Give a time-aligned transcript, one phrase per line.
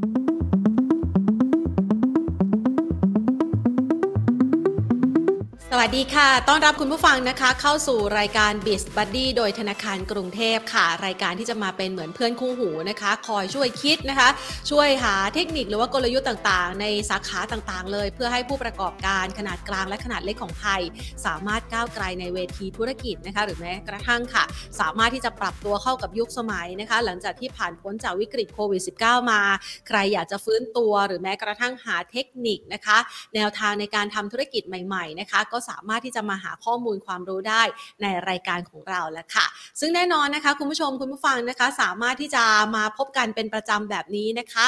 [0.00, 0.31] Thank you.
[5.74, 14.28] สวัสดีค่ะ ต้อนรับคุณผู้ฟังนะคะ เข้าสู่รายการ b i z Buddy โดยธนาคารกรุงเทพค่ะ รายการที่จะมาเป็นเหมือนเพื่อนคู่หูนะคะ คอยช่วยคิดนะคะ
[14.70, 20.80] ช่วยหาเทคนิคหรือว่ากลยุทธ์ต่างๆ ในสาขาต่างๆ เลย เพื่อให้ผู้ประกอบการขนาดกลางและขนาดเล็กของไทย
[21.26, 24.44] สามารถก้าวไกลในเวทีธุรกิจนะคะ หรือแม้กระทั่งค่ะ
[24.80, 29.40] สามารถที่จะปรับตัวเข้ากับยุคสมัยนะคะ หลังจากที่ผ่านพ้นจากวิกฤตโควิด -19 มา
[29.88, 32.98] ใครอยากจะฟื้นตัว หรือแม้กระทั่งหาเทคนิคนะคะ
[33.34, 37.62] แนวทางในการทำธุรกิจใหม่ ๆ นะคะก็สามารถที่จะมาหาข้อมูลความรู้ได้
[38.02, 39.46] ในรายการของเราแล้วค่ะ
[39.80, 42.44] ซึ่งแน่นอนนะคะ คุณผู้ชมคุณผู้ฟังนะคะ สามารถที่จะ
[42.76, 44.66] มาพบกันเป็นประจำแบบนี้นะคะ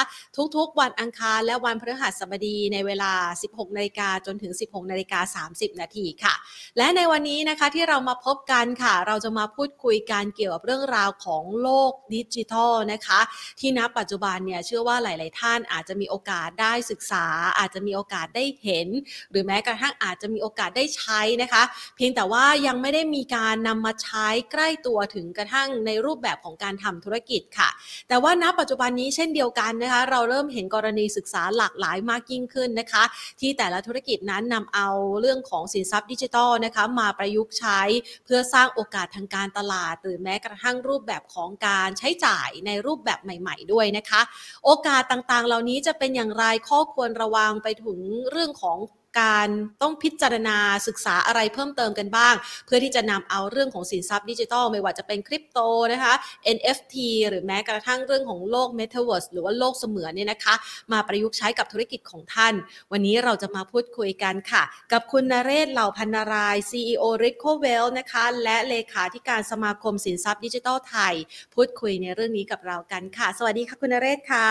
[0.55, 3.13] ทุกๆ วันอังคารและวันพฤหัสบดีในเวลา
[3.45, 6.33] 16นาฬิกาจนถึง 16นาฬิกา30 นาทีค่ะ
[6.77, 13.19] และในวันนี้นะคะที่เรามาพบกันค่ะ เราจะมาพูดคุยกันเกี่ยวกับเรื่องราวของโลกดิจิทัลนะคะ
[13.59, 17.25] ที่ณปัจจุบันเนี่ยเชื่อว่าหลาย ๆ ท่านอาจจะมีโอกาสได้ศึกษา
[17.59, 18.87] อาจจะมีโอกาสได้เห็น
[19.31, 21.63] หรือแม้กระทั่งอาจจะมีโอกาสได้ใช้นะคะ
[21.95, 27.69] เพียงแต่ว่ายังไม่ได้มีการนำมาใช้ใกล้ตัวถึงกระทั่งในรูปแบบของการทำธุรกิจค่ะ
[28.07, 33.03] แต่ว่าณปัจจุบันนี้เช่นเดียวกันนะคะ เราเริ่มเห็นกรณีศึกษาหลากหลายมากยิ่งขึ้นนะคะ
[33.39, 37.81] ที่แต่ละธุรกิจนั้นนำเอาเรื่องของสินทรัพย์ดิจิทัลนะคะมาประยุกต์ใช้
[38.25, 44.21] เพื่อสร้างโอกาสทางการตลาด หรือแม้กระทั่งรูปแบบของการใช้จ่ายในรูปแบบใหม่ ๆ ด้วยนะคะ
[44.65, 47.99] โอกาสต่างๆ เหล่านี้จะเป็นอย่างไรข้อควรระวังไปถึง
[48.31, 48.77] เรื่องของ
[49.19, 49.47] การ
[49.81, 52.35] ต้องพิจารณาศึกษาอะไรเพิ่มเติมกันบ้าง
[52.65, 55.59] เพื่อที่จะนำเอาเรื่องของสินทรัพย์ดิจิทัล ไม่ว่าจะเป็นคริปโต
[55.93, 56.13] นะคะ
[56.55, 56.95] NFT
[57.29, 60.55] หรือแม้กระทั่งเรื่องของโลก Metaverse หรือว่าโลกเสมือนเนี่ยนะคะ
[60.91, 62.53] มาประยุกต์ใช้กับธุรกิจของท่าน
[62.91, 71.13] วันนี้เราจะมาพูดคุยกันค่ะ กับคุณนเรศเหล่าพันนาราย CEO r i c o w e l l นะคะ และเลขาธิการสมาคมสินทรัพย์ดิจิทัลไทย
[71.55, 74.47] พูดคุยในเรื่องนี้กับเรากันค่ะ สวัสดีค่ะคุณนเรศค่ะ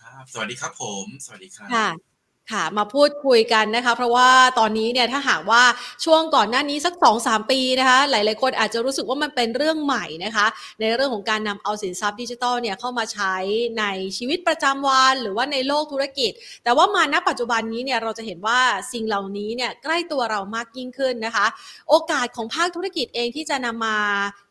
[0.00, 2.15] ครับสวัสดีครับผม สวัสดีครับ
[2.52, 5.62] ค่ะมาพูดคุยกันนะคะ เพราะว่าตอนนี้เนี่ยถ้าหากว่า
[6.04, 10.46] ช่วงก่อนหน้านี้สัก2อสปีนะคะ หลาย ๆ คนอาจจะรู้สึกว่ามันเป็นเรื่องใหม่นะคะ
[10.80, 13.34] ในเรื่องของการนำเอาสินทรัพย์ดิจิทัลเนี่ยเข้ามาใช้
[13.78, 13.84] ใน
[14.18, 16.32] ชีวิตประจำวันหรือว่าในโลกธุรกิจ
[16.64, 18.60] แต่ว่ามาณปัจจุบันนี้เนี่ยเราจะเห็นว่า
[18.92, 21.46] สิ่งเหล่านี้เนี่ยใกล้ตัวเรามากยิ่งขึ้นนะคะ
[21.88, 23.98] โอกาสของภาคธุรกิจเองที่จะนำมา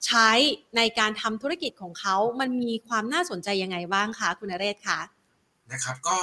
[0.06, 0.30] ใช้
[0.78, 5.00] ในการทำธุรกิจของเขา มันมีความน่าสนใจยังไงบ้างคะคุณนเรศคะ
[5.72, 6.18] นะครับก็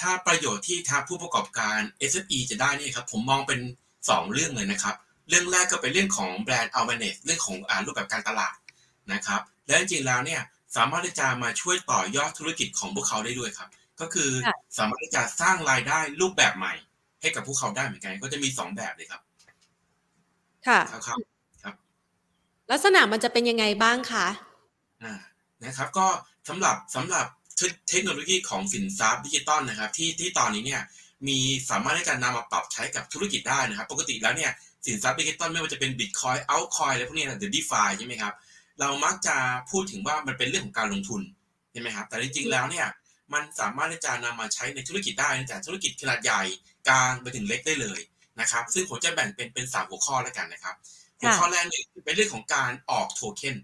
[0.00, 1.78] ถ้าประโยชน์ที่ทางผู้ประกอบการ
[2.10, 3.60] SME จะได้นี่ครับผมมองเป็น
[3.96, 4.94] 2 เรื่องเลยนะครับ
[5.28, 8.54] เรื่องแรกก็เป็นเรื่องของแบรนด์ awareness เรื่องของอารูปแบบการตลาด
[9.12, 10.42] นะครับ และจริงๆแล้วเนี่ย
[10.76, 13.68] สามารถที่จะมาช่วยต่อยอดธุรกิจของพวกเขาได้ด้วยครับ
[14.00, 16.74] ก็คือค่ะสามารถที่จะสร้างรายได้รูปแบบใหม่
[17.20, 19.20] ให้กับพวกเขาได้เหมือนกันก็จะมี 2 แบบเลยครับ
[20.66, 21.18] ค่ะครับ
[21.62, 21.74] ครับ
[22.70, 24.26] ลักษณะมันจะเป็นยังไงบ้างคะ
[25.02, 25.14] อ่า
[25.64, 26.06] นะครับ ก็
[26.48, 27.26] สำหรับสำหรับ
[27.56, 30.82] เทคเทคโนโลยีของสินทรัพย์ดิจิตอลนะครับที่ที่ตอนนี้เนี่ย
[31.28, 31.38] มี
[31.70, 34.50] สามารถในการนำมาปรับใช้กับธุรกิจได้นะครับ ปกติแล้วเนี่ย
[34.86, 38.34] สินทรัพย์ดิจิตอลไม่ว่าจะเป็นบิตคอยน์ altcoin อะไรพวกนี้นะหรือ DeFi ใช่ไหมครับ
[38.80, 39.36] เรามักจะ
[39.70, 41.22] พูดถึงว่ามันเป็นเรื่องของการลงทุน
[41.72, 42.86] ใช่ไหมครับ แต่จริงๆแล้วเนี่ย
[43.32, 46.42] มันสามารถที่จะนำมาใช้ในธุรกิจได้ตั้งแต่ธุรกิจขนาดใหญ่
[46.88, 48.00] กลางไปถึงเล็กได้เลย
[48.40, 50.74] นะครับ ซึ่งผมจะแบ่งเป็นเป็นสามหัวข้อแล้วกันนะครับ
[51.20, 53.56] หัวข้อแรกเนี่ยเป็นเรื่องของการออกโทเค็น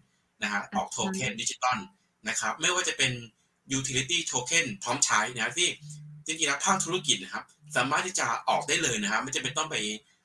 [0.43, 1.79] นะฮะออกโทเค็นดิจิตอล
[2.29, 3.13] นะครับ ไม่ว่าจะเป็น
[3.79, 5.69] utility token พร้อมใช้นะครับที่
[6.27, 7.45] จริงๆแล้วภาคธุรกิจนะครับ
[7.77, 9.77] สามารถที่จะออกได้เลยนะครับ ไม่จำเป็นต้องไป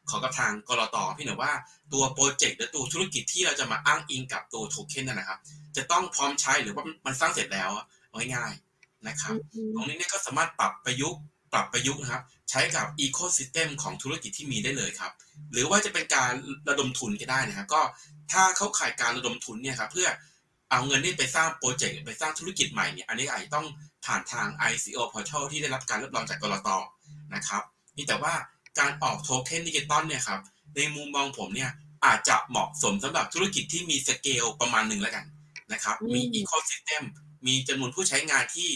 [0.10, 1.52] ขอกับทางกลตพี่หน่อยว่า
[1.94, 5.40] ตัวโปรเจกต์หรือตัวธุรกิจที่เราจะมาอ้างอิงกับตัวโทเค็นนั่นนะครับ
[5.78, 9.34] จะต้องพร้อมใช้หรือว่ามันสร้างเสร็จแล้วอะเอาง่ายๆนะครับ
[9.76, 11.20] ตรงนี้เนี่ยก็สามารถปรับประยุกต์
[11.54, 15.12] ปรับประยุกต์นะครับ ใช้กับอีโค y ิสเต็มของธุรกิจที่มีได้เลยครับ
[15.52, 16.32] หรือว่าจะเป็นการ
[16.70, 17.82] ระดมทุนก็ได้นะครับ ก็
[18.32, 20.08] ถ้าเข้าข่ายการระดมทุนเนี่ยครับเพื่อ
[20.70, 23.68] เอาเงินนี่ไปสร้างโปรเจกต์ไปสร้างธุรกิจใหม่เนี่ยอันนี้อาจจะต้อง
[24.06, 26.70] ผ่านทาง ICO Portal ที่ได้รับการรับรองจากกลต
[27.36, 27.64] นะครับ
[27.98, 28.34] นี่แต่ว่า
[28.80, 30.40] การออกโทเค็นดิจิตอลเนี่ยครับ
[30.76, 31.72] ในมุมมองผมเนี่ย
[32.06, 35.26] อาจจะเหมาะสมสำหรับธุรกิจที่มีสเกลประมาณหนึ่งแล้วกัน
[35.74, 37.04] นะครับมีอีโค y ิสเต็ม
[37.48, 38.70] มีจำนวนผู้ใช้งานที่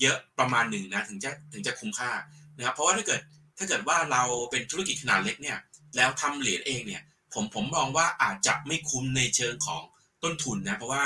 [0.00, 2.10] เยอะประมาณหนึ่งนะถึงจะถึงจะคุ้มค่า
[2.56, 3.20] นะครับเพราะว่าถ้าเกิด
[3.58, 5.58] ถ้าเกิดว่าเราเป็นธุรกิจขนาดเล็กเนี่ย
[5.96, 7.02] แล้วทำเหรียญเองเนี่ย
[7.34, 9.82] ผมผมมองว่าอาจจะไม่คุ้มในเชิงของ
[10.22, 11.02] ต้นทุนนะเพราะว่า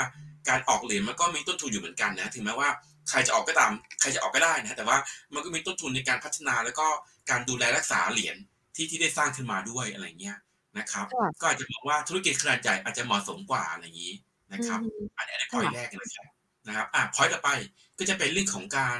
[0.49, 2.69] การออกเหรียญมันก็มีต้นทุนอยู่เหมือนกันนะถึงแม้ว่า
[3.09, 4.97] ใครจะออกก็ตามใครจะออกก็ได้นะแต่ว่า
[5.33, 6.87] มันก็มีต้นทุนในการพัฒนาแล้วก็
[7.29, 8.37] การดูแลรักษาเหรียญ
[8.75, 10.37] ที่ที่ได้สร้างขึ้นมาด้วยอะไรเงี้ย
[10.77, 14.13] นะครับค่ะก็อาจจะมองว่าธุรกิจขนาดใหญ่อาจจะเหมาะสมกว่าอะไรอย่างนี้
[14.53, 16.27] นะครับอืมอันนี้ในพอยแรกนะครับ
[16.67, 17.49] นะครับอะพอยต่อไป
[17.97, 18.97] ก็จะเป็นเรื่องของการ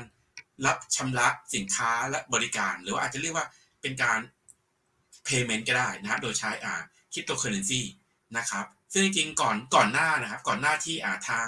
[0.66, 3.46] รับชำระสินค้าและบริการ หรือว่าอาจจะเรียกว่า
[3.82, 4.20] เป็นการ
[5.28, 6.82] payment ก็ได้นะครับโดยใช้อ่า
[7.14, 7.82] cryptocurrency
[8.38, 8.66] นะครับ
[8.98, 11.48] ซึ่งจริงๆก่อนก่อนหน้านะครับ ก่อนหน้าที่อาทาง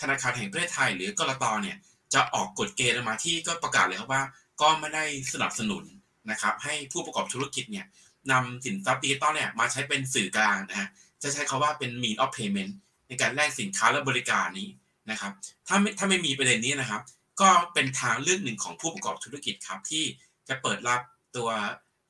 [0.00, 1.76] ธนาคารแห่งประเทศไทย หรือกรตเนี่ย
[2.14, 4.22] จะออกกฎเกณฑ์มาที่ก็ประกาศเลยครับว่า
[4.60, 5.84] ก็ไม่ได้สนับสนุน
[6.30, 7.86] นะครับ ให้ผู้ประกอบธุรกิจเนี่ย
[8.32, 10.88] นำสินทรัพย์ดิจิตอลเนี่ยมาใช้เป็นสื่อกลางนะฮะ
[11.22, 12.72] จะใช้คำว่าเป็น mean of payment
[13.08, 14.68] ในการแลกสินค้าและบริการนี้
[15.10, 15.32] นะครับ
[15.66, 17.02] ถ้าไม่ถ้าไม่มีประเด็นนี้นะครับ
[17.40, 20.04] ก็เป็นทางเลือกหนึ่งของผู้ประกอบธุรกิจครับ ที่
[20.48, 21.00] จะเปิดรับ
[21.36, 21.48] ตัว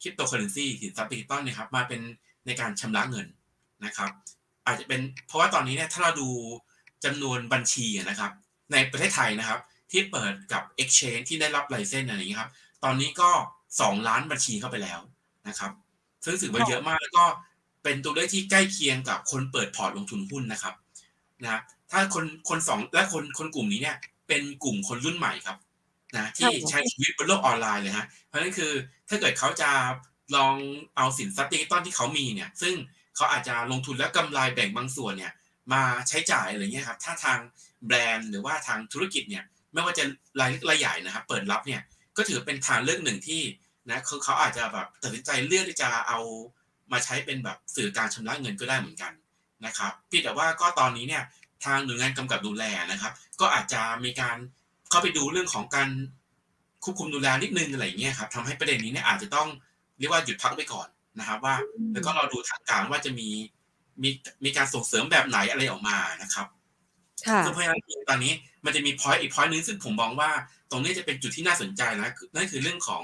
[0.02, 2.00] คริปโตเคอร์เรนซีสินทรัพย์ดิจิตอลเนี่ยครับมาเป็น
[2.46, 3.26] ในการชำระเงิน
[3.84, 4.10] นะครับ
[4.66, 6.28] อาจจะเป็นเพราะว่าตอนนี้เนี่ยถ้าเราดู
[7.04, 8.32] จำนวนบัญชีนะครับ
[8.72, 9.60] ในประเทศไทยนะครับ
[9.90, 12.50] ที่เปิดกับ Exchange ที่ได้รับไลเซนส์อะไรอย่างนี้ครับ
[12.84, 13.30] ตอนนี้ก็
[13.70, 15.00] 2 ล้านบัญชีเข้าไปแล้ว
[15.48, 15.72] นะครับ
[16.24, 17.24] ซึ่งถือว่าเยอะมากแล้วก็
[17.82, 20.74] เป็นตัวเลขที่ใกล้เคียงกับคนเปิดพอร์ตลงทุนหุ้นนะครับ
[21.44, 21.60] นะ
[21.90, 23.96] ถ้าคนคนสองและคนคนกลุ่มนี้เนี่ย
[24.28, 25.56] เป็นกลุ่มคนรุ่นใหม่ครับ
[26.16, 28.72] นะที่ใช้ชีวิตบนโลกออนไลน์เลยฮะเพราะฉะนั้นคือ
[29.08, 29.70] ถ้าเกิดเขาจะ
[30.36, 30.54] ลอง
[30.96, 32.74] เอาสินทรัพย์ดิจิตอลที่เขามีเนี่ย ซึ่ง
[33.16, 35.32] เขาอาจจะลงทุนแล้วกำไรแบ่งบางส่วนเนี่ย
[35.72, 37.38] มาใช้จ่ายอะไรเงี้ยครับถ้าทาง
[37.86, 40.04] แบรนด์หรือว่าทางธุรกิจเนี่ยไม่ว่าจะ
[40.40, 41.80] รายเล็กรายใหญ่นะครับเปิดรับเนี่ย
[42.16, 43.42] ก็ถือเป็นทางเลือกหนึ่งที่
[43.90, 46.18] นะเขาเขาอาจจะแบบตัดสินใจเลือกที่จะเอา
[46.92, 49.12] มาใช้เป็นแบบสื่อการชำระเงินก็ได้เหมือนกัน
[49.66, 51.22] นะครับพี่แต่ว่าก็ตอนนี้เนี่ย
[51.64, 54.36] ทางหน่วยงานกำกับดูแลนะครับ ก็อาจจะมีการ
[54.90, 55.88] เข้าไปดูเรื่องของการ
[56.84, 59.48] ควบคุมดูแลนิดนึงอะไรเงี้ยครับทำให้ประเด็นนี้เนี่ยอาจจะต้อง
[59.98, 61.56] เรียกว่าหยุดพักไปก่อน นะครับว่า
[61.92, 63.28] แล้วก็เราดูทางการว่าจะมี
[64.02, 64.10] มี
[64.44, 66.46] มีการส่งเสริมแบบไหนอะไรออกมานะครับ
[67.26, 68.32] ค่ะซึ่งเพราะฉะนั้นตอนนี้
[68.64, 70.30] มันจะมี point อีก point นึงซึ่งผมมองว่า
[70.70, 73.02] ตรงนี้จะเป็นจุดที่น่าสนใจนะนั่นคือเรื่องของ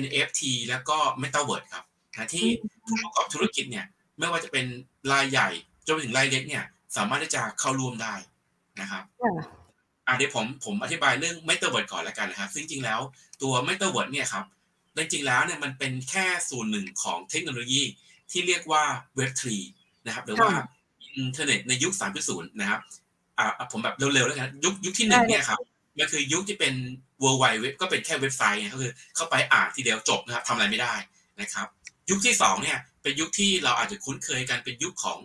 [0.00, 2.46] NFT แล้วก็ Metaverse ครับนะที่
[2.86, 3.86] ผู้ประกอบธุรกิจเนี่ย
[4.18, 4.66] ไม่ว่าจะเป็น
[5.12, 5.48] รายใหญ่
[5.86, 6.64] จนไปถึงรายเล็กเนี่ย
[6.96, 8.14] สามารถที่จะเข้าร่วมได้
[8.80, 9.02] นะครับ
[10.06, 13.00] อะเดี๋ยวผมผมอธิบายเรื่อง Metaverse ก่อนแล้วกันนะครับซึ่งจริงๆแล้ว
[13.42, 14.44] ตัว Metaverse เนี่ยครับ
[15.02, 17.82] จริงๆแล้วเนี่ยมันเป็นแค่ส่วนหนึ่งของเทคโนโลยี
[18.30, 18.84] ที่เรียกว่า
[19.18, 19.44] Web3
[20.06, 20.50] นะครับหรือว่า
[21.16, 21.92] อินเทอร์เน็ตในยุค
[22.22, 22.80] 3.0 นะครับ
[23.38, 25.58] อ่าผมแบบเร็วๆแล้วกันยุคยุคที่หนึ่งเนี่ยครับ
[25.98, 26.74] มันคือยุคที่เป็น
[27.22, 30.94] World Wide Web ก็เป็นแค่เว็บไซต์ไงก็คือเข้าไปอ่านทีเดียวจบนะครับทำอะไรไม่ได้
[31.40, 31.66] นะครับ
[32.10, 35.18] ยุคที่สองเนี่ยเป็นยุคที่เราอาจจะคุ้นเคยกันเป็นยุคของ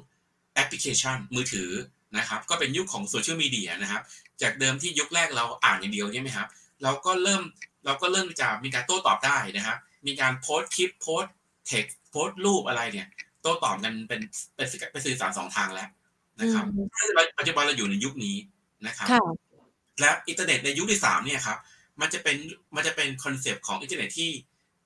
[0.53, 1.69] แอปพลิเคชันมือถือ
[2.17, 4.01] นะครับ ก็เป็นยุคของโซเชียลมีเดียนะครับ
[4.41, 6.47] จากเดิมที่ยุคแรกเราอ่านอย่างเดียวใช่ไหมครับ
[6.83, 7.41] เราก็เริ่ม
[7.85, 9.77] เราก็เริ่มจะมีการโต้ตอบได้นะครับ
[10.07, 11.35] มีการโพสต์คลิปโพสต์
[11.67, 13.07] เท็กซ์โพสต์รูปอะไรเนี่ย
[13.41, 14.21] โต้ตอบกันเป็น
[14.55, 15.89] เป็นเป็นสื่อสารสองทางแล้ว
[16.39, 16.65] นะครับ
[17.37, 18.35] ปัจจุบันเราอยู่ในยุคนี้
[18.87, 19.07] นะครับ
[19.99, 21.57] และอินเทอร์เน็ตในยุคที่สามเนี่ยครับ
[22.01, 22.37] มันจะเป็น
[22.75, 24.31] มันจะเป็นคอนเซปต์ของอินเทอร์เน็ตที่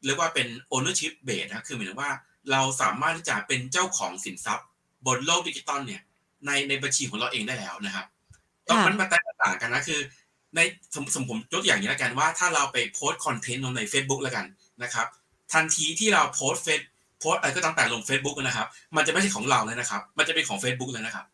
[0.06, 2.12] เรียกว่าเป็น ownership base นะคือหมายถึงว่า
[2.52, 4.68] เราสามารถที่จะเป็นเจ้าของสินทรัพย์
[5.08, 6.02] บนโลกดิจิตอลเนี่ย
[6.46, 8.06] ในในบัญชีของเราเองได้แล้วนะครับ
[8.68, 10.00] ตอนมันมาแตกต่างกันนะคือ
[10.56, 10.60] ใน
[10.96, 14.46] สมสมผมยกอย่างนี้แล้วกันว่าถ้าเราไปโพสต์คอนเทนต์ลงใน Facebook แล้วกัน
[14.84, 15.08] นะครับ
[15.54, 16.82] ทันทีที่เราโพสต์เฟซ
[17.20, 21.26] โพสต์อะไรก็ตามแต่ลง Facebook นะครับ มันจะไม่ใช่ของเราเลยนะครับ มันจะเป็นของ Facebook เลยนะครับ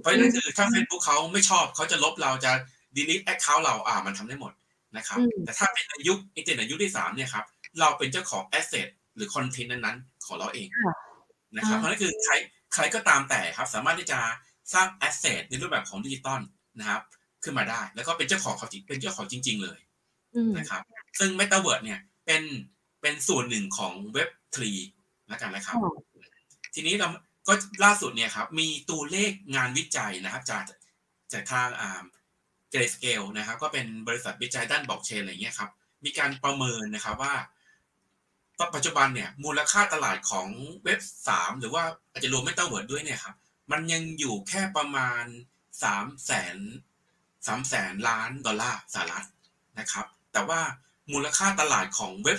[0.00, 2.52] เพราะฉะนั้นคือถ้า Facebook เขาไม่ชอบเขาจะลบเราจะ
[2.96, 4.52] delete account เราอ่ามันทำได้หมด
[4.96, 7.44] นะครับ แต่ถ้าเป็นในยุคอินเทอร์เน็ตยุคที่สามเนี่ยครับ
[7.80, 10.68] เราเป็นเจ้าของ asset หรือคอนเทนต์นั้นๆ ของเราเอง
[11.56, 12.32] นะครับ เพราะนั่นคือใคร
[12.74, 14.18] ใครก็ตามแต่ครับ สามารถที่จะ
[14.74, 16.40] สร้าง asset ในรูปแบบของดิจิตอล
[16.78, 17.02] นะครับ
[17.44, 19.78] ขึ้นมาได้ แล้วก็เป็นเจ้าของเขาเป็นเจ้าของจริง ๆ เลย
[20.58, 20.82] นะครับ
[21.18, 22.42] ซึ่ง Metaverse เนี่ยเป็น
[23.00, 24.30] เป็นส่วนหนึ่งของเว็บ
[24.76, 25.76] 3แล้วกันนะครับ
[26.74, 27.08] ทีนี้เรา
[27.48, 27.52] ก็
[27.84, 30.64] ล่าสุดเนี่ยครับ มีตัวเลขงานวิจัยนะครับ จาก
[31.32, 32.02] จากทางอ่า
[32.70, 35.70] Grayscale นะครับ ก็เป็นบริษัทวิจัยด้านบล็อกเชนอะไรเงี้ยครับ
[36.04, 37.34] มีการประเมินนะครับว่า
[38.74, 40.48] ปัจจุบันเนี่ยมูลค่าตลาดของ
[40.84, 43.34] เว็บสามหรือว่าอาจจะรวมไม่ต้องเวิร์ดด้วยเนี่ยครับ
[43.72, 45.24] มันยังอยู่แค่ประมาณ
[45.82, 46.56] สามแสน
[47.46, 49.26] สามแสนล้านดอลลาร์สหรัฐ
[49.78, 50.60] นะครับ แต่ว่า
[51.12, 52.38] มูลค่าตลาดของเว็บ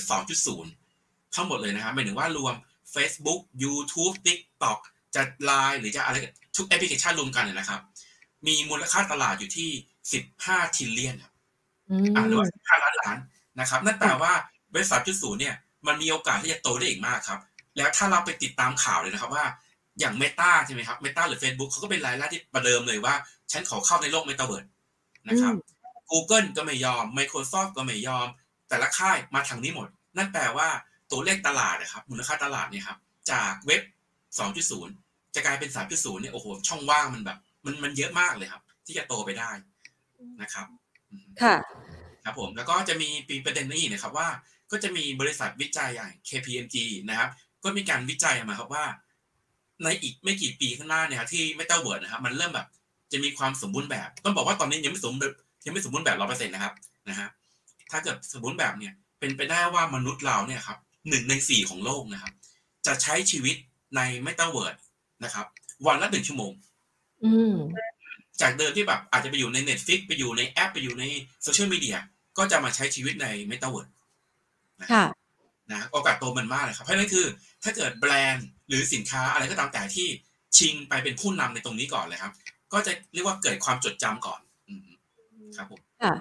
[0.68, 2.56] 2.0 ทั้งหมดเลยนะครับหมายถึงว่ารวม
[2.94, 4.80] Facebook YouTube TikTok
[5.16, 6.18] จะไลน์หรือจะอะไร
[6.58, 7.82] ทุกแอปพลิเคชันรวมกันนะครับ
[8.48, 9.70] มีมูลค่าตลาดอยู่ที่
[10.24, 11.34] 15 trillion ครับ
[12.16, 13.18] อ่าหรือว่า15ล้านล้าน
[13.60, 14.34] นะครับ นั่นแปลว่า
[14.74, 15.56] เว็บ 3.0 เนี่ย
[15.88, 17.40] มันมีโอกาสที่จะโตได้อีกมากครับ
[17.78, 19.46] แล้วถ้าเราไปติดตามข่าวเลยนะครับว่า
[20.00, 23.14] อย่าง Meta ใช่ไหมครับ Meta หรือ Facebook เขาก็เป็นรายแรกที่ประเดิมเลยว่า
[23.52, 24.68] ฉันขอเข้าในโลก Metaverse
[25.28, 25.54] นะครับ
[26.12, 28.28] Google ก็ไม่ยอม Microsoft ก็ไม่ยอม
[28.70, 30.70] แต่ละค่ายมาทางนี้หมด นั่นแปลว่า
[31.12, 32.98] ตัวเลขตลาดนะครับมูลค่าตลาดเนี่ยครับ
[33.32, 33.82] จากเว็บ
[34.58, 39.52] 2.0 จะกลายเป็น 3.0เนี่ยโอ้โหช่องว่างมันแบบ มันมันเยอะมากเลยครับ ที่จะโตไปได้
[40.42, 40.68] นะครับ
[41.42, 41.56] ค่ะ
[42.24, 44.30] ครับผมแล้วก็จะมีปีประเด็นนี้นะครับว่า
[44.72, 46.76] ก็จะมีบริษัทวิจัยอย่าง KPMG
[47.10, 47.30] นะครับ
[47.64, 48.86] ก็มีการวิจัยมาครับว่า
[49.84, 52.68] ในอีกไม่กี่ปีข้างหน้าเนี่ยที่ไม่เต้าเวิร์ดนะครับ มันเริ่มแบบ
[53.12, 55.36] จะมีความสมบูรณ์แบบ ต้องบอกว่าตอนนี้ยังไม่สมบูรณ์
[55.66, 56.74] ยังไม่สมบูรณ์แบบร้อยเปอร์เซ็นต์นะครับ
[57.10, 57.30] นะฮะ
[57.92, 60.78] ถ้าเกิดสมบูรณ์แบบเนี่ยเป็นไปได้ว่ามนุษย์เราเนี่ยครับ
[61.10, 62.34] หนึ่งในสี่ของโลกนะครับ
[62.86, 63.56] จะใช้ชีวิต
[63.96, 64.76] ในไม่เต้าเวิร์ด
[65.24, 65.46] นะครับ
[65.88, 66.52] วันละหนึ่งชั่วโมง
[67.24, 67.56] อืม
[68.42, 71.04] จากเดิมที่แบบอาจจะไปอยู่ใน Netflix ไปอยู่ในแอป ไปอยู่ใน
[71.44, 71.98] โซเชียลมีเดีย
[72.38, 73.92] ก็จะมาใช้ชีวิตใน Metaverse
[74.94, 75.06] ค่ะ
[75.72, 77.26] นะโอกาสโตมันมากเลยครับ เพราะนั่นคือ
[77.64, 80.08] ถ้าเกิดแบรนด์หรือสินค้าอะไรก็ตามแต่ที่
[80.58, 82.34] ชิงไปเป็นผู้นำในตรงนี้ก่อนเลยครับ
[82.74, 84.40] ก็จะเรียกว่าเกิดความจดจำก่อน
[85.56, 86.14] ครับผม ค่ะ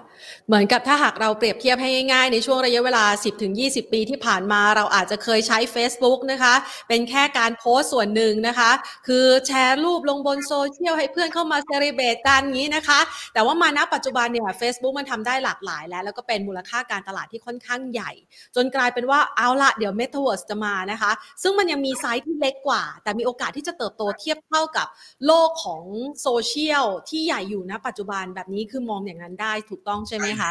[0.47, 3.05] เหมือนกับถ้าหากเราเปรียบเทียบให้ง่ายๆ ในช่วงระยะเวลา
[3.47, 6.53] 10-20 ปีที่ผ่านมาเราอาจจะเคยใช้ Facebook นะคะ
[6.87, 8.71] เป็นแค่การโพสต์ส่วนหนึ่งนะคะ
[9.07, 12.99] คือแชร์รูปลงบนโซเชียลให้เพื่อนเข้ามา celebrate กันอย่างนี้นะคะ
[13.33, 18.11] แต่ว่ามาณปัจจุบันเนี่ย Facebook มันทำได้หลากหลายแล้ว แล้วก็เป็นมูลค่าการตลาดที่ค่อนข้างใหญ่
[18.55, 21.11] จนกลายเป็นว่าเอาละเดี๋ยว Metaverse จะมานะคะ
[21.43, 24.87] ซึ่งมันยังมีไซส์ที่เล็กกว่า แต่มีโอกาสที่จะเติบโตเทียบเท่ากับ
[25.25, 25.83] โลกของ
[26.21, 30.49] โซเชียลที่ใหญ่อยู่ณปัจจุบันแบบนี้คือมองอย่างนั้นได้ถูกต้องใช่ไหมคะ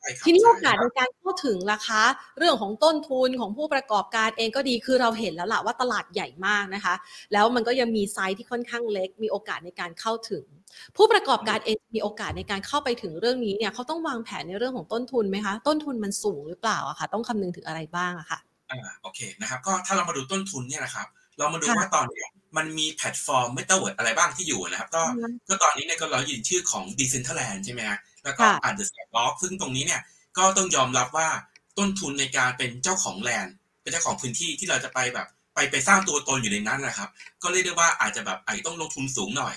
[0.00, 2.00] ใช่ครับทีนี้ใช่โอกาสคในรับการเข้าถึงราคา
[2.38, 6.94] เรื่องของต้นทุนของผู้ประกอบการเองก็ดีคือเราเห็นแล้วล่ะว่าตลาดใหญ่มากนะคะ
[7.32, 10.44] แล้วมันก็ยังมีไซส์ที่ค่อนข้างเล็ก มีโอกาสในการเข้าถึง
[10.96, 18.38] ผู้ประกอบการเองมีโอกาสในการเข้าไปถึงเรื่องนี้เนี่ยเขาต้องวางแผนในเรื่องของต้นทุนไหมคะ ต้นทุนมันสูงหรือเปล่าอะคะต้องคำนึงถึงอะไรบ้างอะค่ะ
[18.70, 21.06] อ่าโอเคนะครับก็ถ้าเรามาดูต้นทุนเนี่ยนะครับ
[21.38, 30.00] เรามาดูค่ะว่าตอนเนี้ยมันมีแพลตฟอร์ม Metaverse อะไรบ้างที่อยู่นะครับ ก็อือฮึก็ตอนนี้เนี่ยก็เรายินชื่อของ Decentraland ใช่ไหมฮะ แล้วก็ค่ะอ่าน The Sandbox ซึ่งตรงนี้เนี่ย
[30.38, 31.28] ก็ต้องยอมรับว่า
[31.78, 37.08] ต้นทุนในการเป็นเจ้าของแลนด์เป็นเจ้าของพื้นที่ที่เราจะไปแบบไปไปสร้างตัวตนอยู่ในนั้นนะครับ
[37.42, 39.54] ก็เรียกได้ว่าอาจจะแบบอาจจะต้องลงทุนสูงหน่อย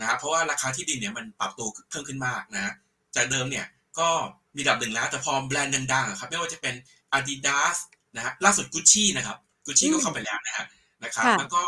[0.00, 2.74] นะครับเพราะว่าราคาที่ดินเนี่ยมันปรับตัวเพิ่มขึ้นมากนะฮะ
[3.16, 3.66] จากเดิมเนี่ย
[3.98, 4.08] ก็
[4.56, 6.74] มีระดับหนึ่งแล้วแต่พอแบรนด์ดังๆอะครับไม่ว่าจะเป็น
[7.16, 7.76] Adidas
[8.16, 9.36] นะฮะล่าสุด Gucci นะครับ
[9.66, 10.66] Gucci อืมก็เข้าไปแล้วนะฮะ
[11.04, 11.60] นะครับค่ะแล้วก็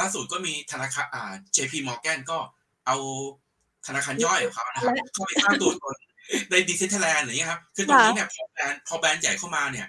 [0.00, 2.38] ล่าสุดก็มีธนาคารอ่า JP Morgan ก็
[2.86, 2.96] เอา
[3.88, 5.96] ธนาคารย่อยของเขานะครับและเข้าไปสร้างตัวตน
[6.50, 9.86] ในดิจิทัลแลนด์อย่างเงี้ยครับคือตรงนี้เนี่ยพอแบรนด์พอแบรนด์ใหญ่เข้ามาเนี่ย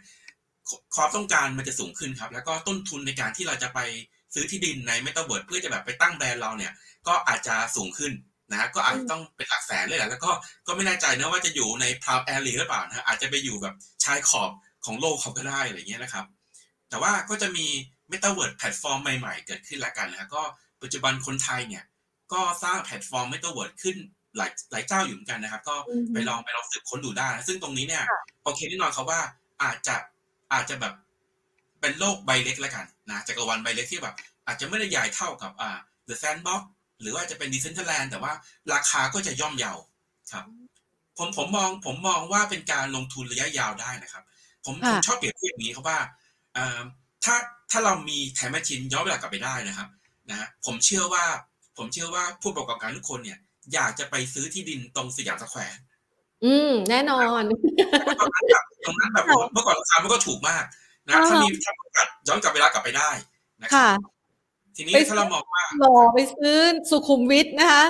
[0.70, 3.80] ขความต้องการมันจะสูงขึ้นครับ แล้วก็ต้นทุนในการที่เราจะไป
[4.34, 6.72] ซื้อที่ดินใน Metaverse เพื่อจะแบบไปตั้งแบรนด์เราเนี่ย
[7.08, 8.12] ก็อาจจะสูงขึ้น
[8.52, 10.32] นะฮะก็อาจจะต้องเป็นหลักแสนเลยแหละแล้วก็
[10.68, 14.52] ก็ไม่แน่ใจนะว่าจะอยู่ใน prime area หรือเปล่านะฮะอาจจะไปอยู่แบบชายขอบ
[14.86, 16.26] ของโลกเขาก็ได้อะไรเงี้ยนะครับ
[16.90, 17.66] แต่ว่าก็จะมี
[18.12, 20.42] Metaverse แพลตฟอร์มใหม่ๆ เกิดขึ้นแล้วกันนะฮะก็
[20.82, 21.84] ปัจจุบันคนไทยเนี่ย
[22.34, 23.98] ก็สร้างแพลตฟอร์ม Metaverse ขึ้น
[24.38, 29.20] หลายหลายเจ้าอยู่เหมือนกันนะครับ ก็อือฮึไปลองไปลองสืบค้นดูได้นะซึ่งตรงนี้เนี่ยค่ะโอเคแน่นอนครับว่า
[29.64, 29.96] อาจจะ
[30.54, 30.94] อาจจะแบบ
[31.82, 34.16] เป็นโลกใบเล็กแล้วกันนะจักรวาลใบเล็กที่แบบ
[34.48, 36.62] อาจจะไม่ได้ใหญ่เท่ากับอ่า The Sandbox
[37.02, 38.34] หรือว่าจะเป็น Decentraland แต่ว่า
[38.74, 39.74] ราคาก็จะย่อมเยา
[40.32, 40.46] ครับ
[41.18, 44.24] ผมผมมองผมมองว่าเป็นการลงทุนระยะยาวได้นะครับ
[44.66, 46.00] ผมผมค่ะชอบเปรียบเทียบอย่างนี้ครับว่า
[46.54, 46.80] เอ่อ
[47.26, 47.36] ถ้า
[47.72, 49.90] ถ้าเรามี time machine ย้อนเวลากลับไปได้นะครับ
[50.30, 51.26] นะฮะผมเชื่อว่า
[51.80, 53.40] ผมเชื่อว่าผู้ประกอบการทุกคนเนี่ย
[53.74, 55.80] อยากจะไปซื้อที่ดินตรงสยามสแควร์
[56.46, 57.44] อืม แน่นอน
[58.20, 60.64] ตรงนั้นแบบตรงนั้นแบบเมื่อก่อนราคามันก็ถูกมาก
[61.08, 63.10] นะถ้ามีถ้าโอกาสย้อนกลับเวลากลับไปได้
[63.62, 63.98] นะครัค่ะบ
[64.76, 66.58] ทีนี้ไปถ้าเรามองว่ารอไปซื้อ
[66.90, 67.84] สุขุมวิทนะคะ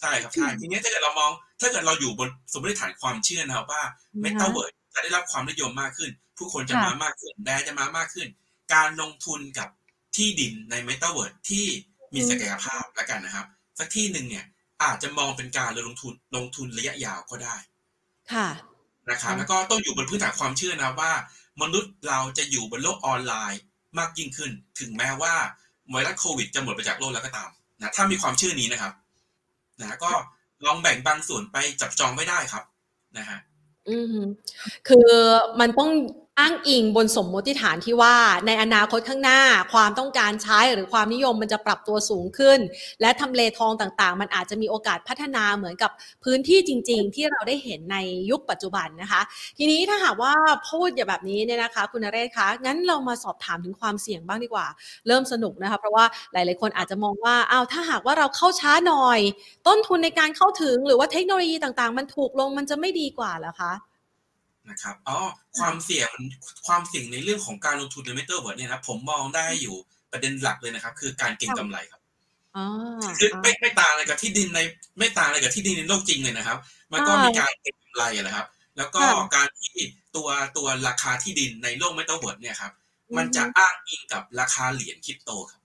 [0.00, 3.82] ใช่ครับใช่ทีนี้ถ้าเกิดเรามอง ถ้าเกิดเราอยู่บนสมมติฐานความเชื่อนะครับว่า
[4.20, 8.28] เมตาเวิร์ดจะได้รับความนิยมมากขึ้น ผู้คนจะค่ะมามากขึ้นแบรนด์จะมามากขึ้น
[8.74, 9.68] การลงทุนกับ
[10.16, 11.66] ที่ดินในเมตาเวิร์ดที่
[12.14, 13.46] มีศักยภาพแล้วกันนะครับ
[13.78, 14.44] สักที่หนึ่งเนี่ย
[14.82, 17.56] อาจจะมองเป็นการลงทุนลงทุนระยะยาวก็ได้
[18.32, 18.48] ค่ะ
[19.10, 21.12] นะครับค่ะแล้วก็ต้องอยู่บนพื้นฐานความเชื่อนะว่า
[21.62, 23.60] มนุษย์เราจะอยู่บนโลกออนไลน์
[23.98, 24.50] มากยิ่งขึ้น
[24.80, 25.34] ถึงแม้ว่า
[25.90, 27.50] ไวรัสโควิดจะหมดไปจากโลกแล้วก็ตาม
[27.80, 28.92] นะถ้ามีความเชื่อนี้นะครับ
[29.80, 30.12] นะก็
[30.64, 32.64] ลองแบ่งบางส่วนไปจับจองไม่ได้ครับ
[33.18, 33.38] นะฮะ
[33.90, 34.22] อือฮึ
[34.88, 35.10] คือ
[35.60, 35.90] มันต้อง
[36.42, 38.14] อ้างอิงบนสมมติฐานที่ว่า
[38.46, 39.40] ในอนาคตข้างหน้า
[39.72, 42.58] ความต้องการใช้หรือความนิยมมันจะปรับตัวสูงขึ้น
[43.00, 45.90] และทำเลทองต่างๆ มันอาจจะมีโอกาสพัฒนาเหมือนกับ
[46.24, 47.96] พื้นที่จริง ๆ ที่เราได้เห็นใน
[48.30, 49.22] ยุคปัจจุบันนะคะ
[49.58, 50.32] ทีนี้ถ้าหากว่า
[50.70, 54.66] พูดอย่างแบบนี้เนี่ยนะคะ คุณนเรศคะงั้นเรามาสอบถามถึงความเสี่ยงบ้างดีกว่า
[55.06, 59.20] เริ่มสนุกนะคะเพราะว่าหลาย ๆ คนอาจจะมองว่าอ้าวถ้าหากว่าเราเข้าช้าหน่อย
[59.66, 63.72] ต้นทุนในการเข้าถึงหรือว่าเทคโนโลยีต่างๆ มันถูกลงมันจะไม่ดีกว่าเหรอคะ
[64.70, 65.18] นะครับอ๋อ
[65.58, 66.24] ความเสี่ยงมัน
[66.66, 69.76] ความเสี่ยงในเรื่องของการลงทุนในเมตาเวิร์ดเนี่ยนะครับผมมองได้อยู่
[70.12, 72.00] ประเด็นหลักเลยนะครับ คือการเก็งกำไรครับ
[72.56, 72.64] อ๋อ
[73.18, 74.60] คือไม่ไม่ต่างอะไรกับที่ดินใน
[74.98, 76.58] ไม่ต่างอะไรกับที่ดินในโลกจริงเลยนะครับ
[76.92, 79.02] มันก็มีการเก็งกำไรอะนะครับ แล้วก็
[79.36, 79.76] การที่
[80.16, 82.72] ตัวตัวราคาที่ดินในโลกเมตาเวิร์ดเนี่ยครับ
[83.16, 85.60] มันจะอ้างอิงกับราคาเหรียญคริปโตครับ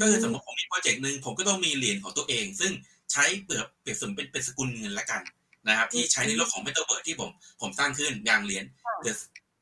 [0.00, 2.72] ก็คือสมมติผมมีโปรเจกต์หนึ่งผมก็ต้องมีเหรียญของตัวเอง ซึ่ง
[3.12, 5.22] ใช้เปลือกเปรียบเสมือนเป็นเป็นสกุลเงินละกัน
[5.68, 7.30] นะครับ ที่ใช้ในโลกของเมตาเวิร์ที่ผม
[7.60, 8.64] ผมสร้างขึ้นอย่างเหรียญ
[9.04, 9.12] The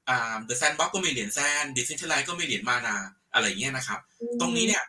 [0.09, 2.97] อ่า The Sandbox ก็มีเหรียญ SAND Decentraland ก็มีเหรียญ MANA
[3.33, 4.01] อะไรอย่างเงี้ยนะครับ
[4.41, 4.85] ตรงนี้เนี่ย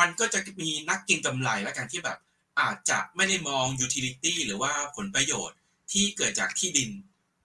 [0.00, 2.18] มันก็จะมีนักเก็งกำไรและกันที่แบบ
[2.60, 5.58] อาจจะไม่ได้มอง utility หรือว่าผลประโยชน์
[5.92, 6.90] ที่เกิดจากที่ดิน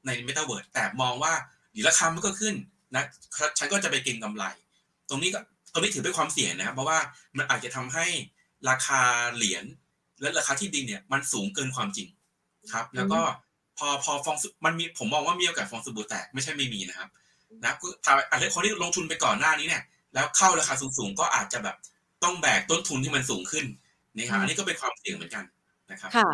[0.06, 1.34] ใน Metaverse แต่มองว่า
[1.72, 2.56] เดี๋ยวราคามันก็ขึ้น
[2.96, 3.04] นะ
[3.58, 4.44] ฉันก็จะไปเก็งกำไร
[5.10, 5.40] ตรงนี้ก็
[5.74, 7.00] ตรงนี้ถือเป็นความเสี่ยงนะครับเพราะว่า
[7.38, 8.06] มันอาจจะทำให้
[8.70, 9.02] ราคา
[9.36, 9.66] เหรียญ
[10.22, 12.08] และราคาที่ดินเนี่ยมันสูงเกินความจริง
[12.72, 13.20] ครับ แล้วก็
[13.78, 17.10] พอพอฟองมันมีผมมองว่ามีโอกาสฟองสบู่แตกไม่ใช่ไม่มีนะครับ
[17.64, 17.74] นะ
[18.06, 21.76] ถ้าอะไรคนที่ลงทุนไปก่อนหน้านี้เนี่ย แล้วเข้าราคาสูงๆก็อาจจะแบบ
[22.24, 23.66] ต้องแบกต้นทุนที่มันสูงขึ้น
[24.16, 25.44] นี่ครับอันนี้ก็เป็นความเสี่ยงเหมือนกัน
[25.92, 26.30] นะครับค่ะ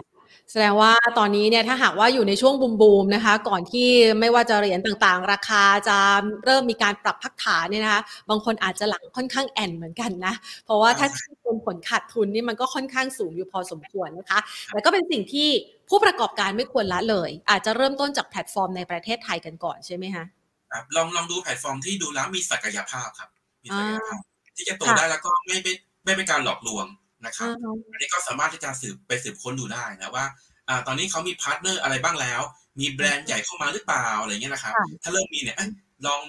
[0.52, 3.88] แสดงว่าตอนนี้เนี่ยถ้าหากว่าอยู่ในช่วงบูมบูมนะคะ ก่อนที่
[4.20, 5.98] ไม่ว่าจะเหรียญต่างๆ ราคาจะ
[6.46, 10.34] เริ่มมีการปรับพักฐานเนี่ยนะคะ บางคนอาจจะหลังค่อนข้างแอนเหมือนกันนะ
[10.66, 11.08] เพราะว่าถ้า
[11.44, 14.40] เป็นผลขาดทุนนี่มันก็ค่อนข้างสูงอยู่พอสมควรนะคะ
[14.74, 15.50] แล้วก็เป็นสิ่งที่
[15.92, 20.26] ผู้ประกอบการไม่ควรละเลย อาจจะเริ่มต้นจากแพลตฟอร์มในประเทศไทยกันก่อนใช่ไหมคะ
[20.72, 23.30] ครับลองลองดูแพลตฟอร์มที่ดูแล้วมีศักยภาพครับ
[23.64, 24.20] มีศักยภาพ
[24.58, 25.74] ที่จะโตได้แล้วก็ไม่ไม่
[26.06, 26.86] ไม่เป็นการหลอกลวง
[27.26, 27.48] นะครับ
[27.92, 30.26] อันนี้ก็สามารถที่จะสืบไปสืบค้นดูได้นะว่า
[30.68, 32.42] อ่าตอนนี้เขามี partner อะไรบ้างแล้ว
[32.80, 35.58] มีแบรนด์ใหญ่เข้ามาหรือเปล่าอะไรเงี้ยนะครับ ถ้าเริ่มมีเนี่ย
[36.06, 36.22] ลอง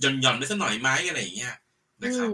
[0.00, 1.54] หย่อนหย่อนไปสักหน่อยไหมอะไรอย่างเงี้ย
[2.02, 2.28] นะครับ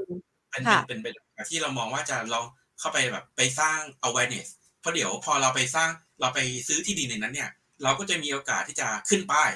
[0.51, 1.15] เป็นเป็นเป็น
[1.51, 2.45] ที่เรามองว่าจะลอง
[2.81, 4.49] เข้าไปแบบไปสร้าง awareness
[4.83, 7.51] เพราะเดี๋ยวพอเราไปสร้างเราไปซื้อที่ดินในนั้นเนี่ย
[7.83, 9.51] เราก็จะมีโอกาสที่จะขึ้นป้าย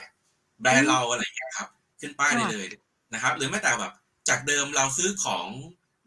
[0.60, 1.68] แบรนด์เราอะไรอย่างเงี้ยครับ
[2.00, 2.66] ขึ้นป้ายได้เลย
[3.14, 3.92] นะครับ หรือแม้แต่แบบ
[4.28, 5.46] จากเดิมเราซื้อของ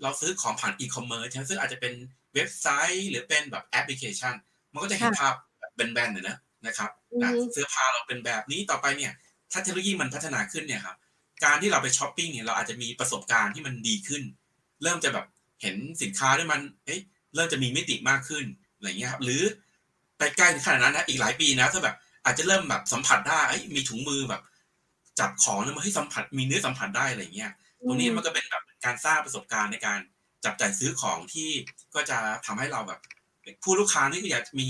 [0.01, 1.93] เราซื้อของผ่านอีคอมเมิร์ซซึ่งอาจจะเป็น
[2.33, 4.33] เว็บไซต์หรือเป็นแบบแอปพลิเคชัน
[4.73, 5.33] มันก็จะเห็นภาพ
[5.75, 6.89] แบนๆเนี่ยนะนะครับ
[7.53, 9.13] เสื้อผ้าเราเป็นแบบนี้ต่อไปเนี่ย
[9.51, 10.97] ถ้าเทคโนโลยีมันพัฒนาขึ้นเนี่ยครับ
[11.43, 14.23] การที่เราไปช้อปปิ้งเนี่ยเราอาจจะมีประสบการณ์ที่มันดีขึ้น
[14.83, 15.25] เริ่มจะแบบ
[15.61, 17.01] เห็นสินค้าด้วยมันเอ๊ะ
[17.35, 18.45] เริ่มจะมีมิติมากขึ้น
[18.79, 19.41] อะไรเงี้ยครับหรือ
[20.17, 21.95] ไปใกล้ถึงขนาดนั้นนะอีกหลายปีนะถ้าแบบ
[22.25, 23.41] อาจจะเริ่มแบบสัมผัสได้
[23.75, 24.41] มีถุงมือแบบ
[25.19, 27.51] จับของแล้วมาให้สัมผัสมีเนื้อสัมผัสได้อะไรเงี้ย
[27.87, 29.99] ตรงนี้มันก็เป็นแบบการสร้างประสบการณ์ในการ
[30.45, 31.49] จับจ่ายซื้อของที่
[31.95, 32.99] ก็จะทำให้เราแบบ
[33.63, 34.69] ผู้ลูกค้านี่ก็อยากมี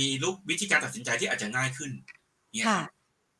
[0.00, 1.90] มีลูกวิธีการตัดสินใจที่อาจจะง่ายขึ้น
[2.52, 2.66] เนี่ย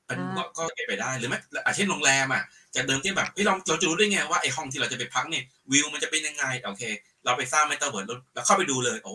[0.09, 0.19] มัน
[0.59, 2.43] ก็เก็บไปได้หรือไม่อาเช่นโรงแรมอะ
[2.75, 6.83] จากเดิมที่แบบเฮ้ยเราเราจะรู้ได้ไงว่าไอ้ห้องที่เราจะไปพักเนี่ยวิวมันจะเป็นยังไงโอเค
[7.25, 9.15] เราไปสร้างเมตาเวิร์ดเราเข้าไปดูเลย โอ้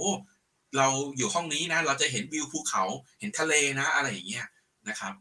[0.77, 2.83] เราอยู่ห้องนี้นะ เราจะเห็นวิวภูเขา
[3.19, 4.45] เห็นทะเลนะอะไรอย่างเงี้ย
[4.89, 5.13] นะครับ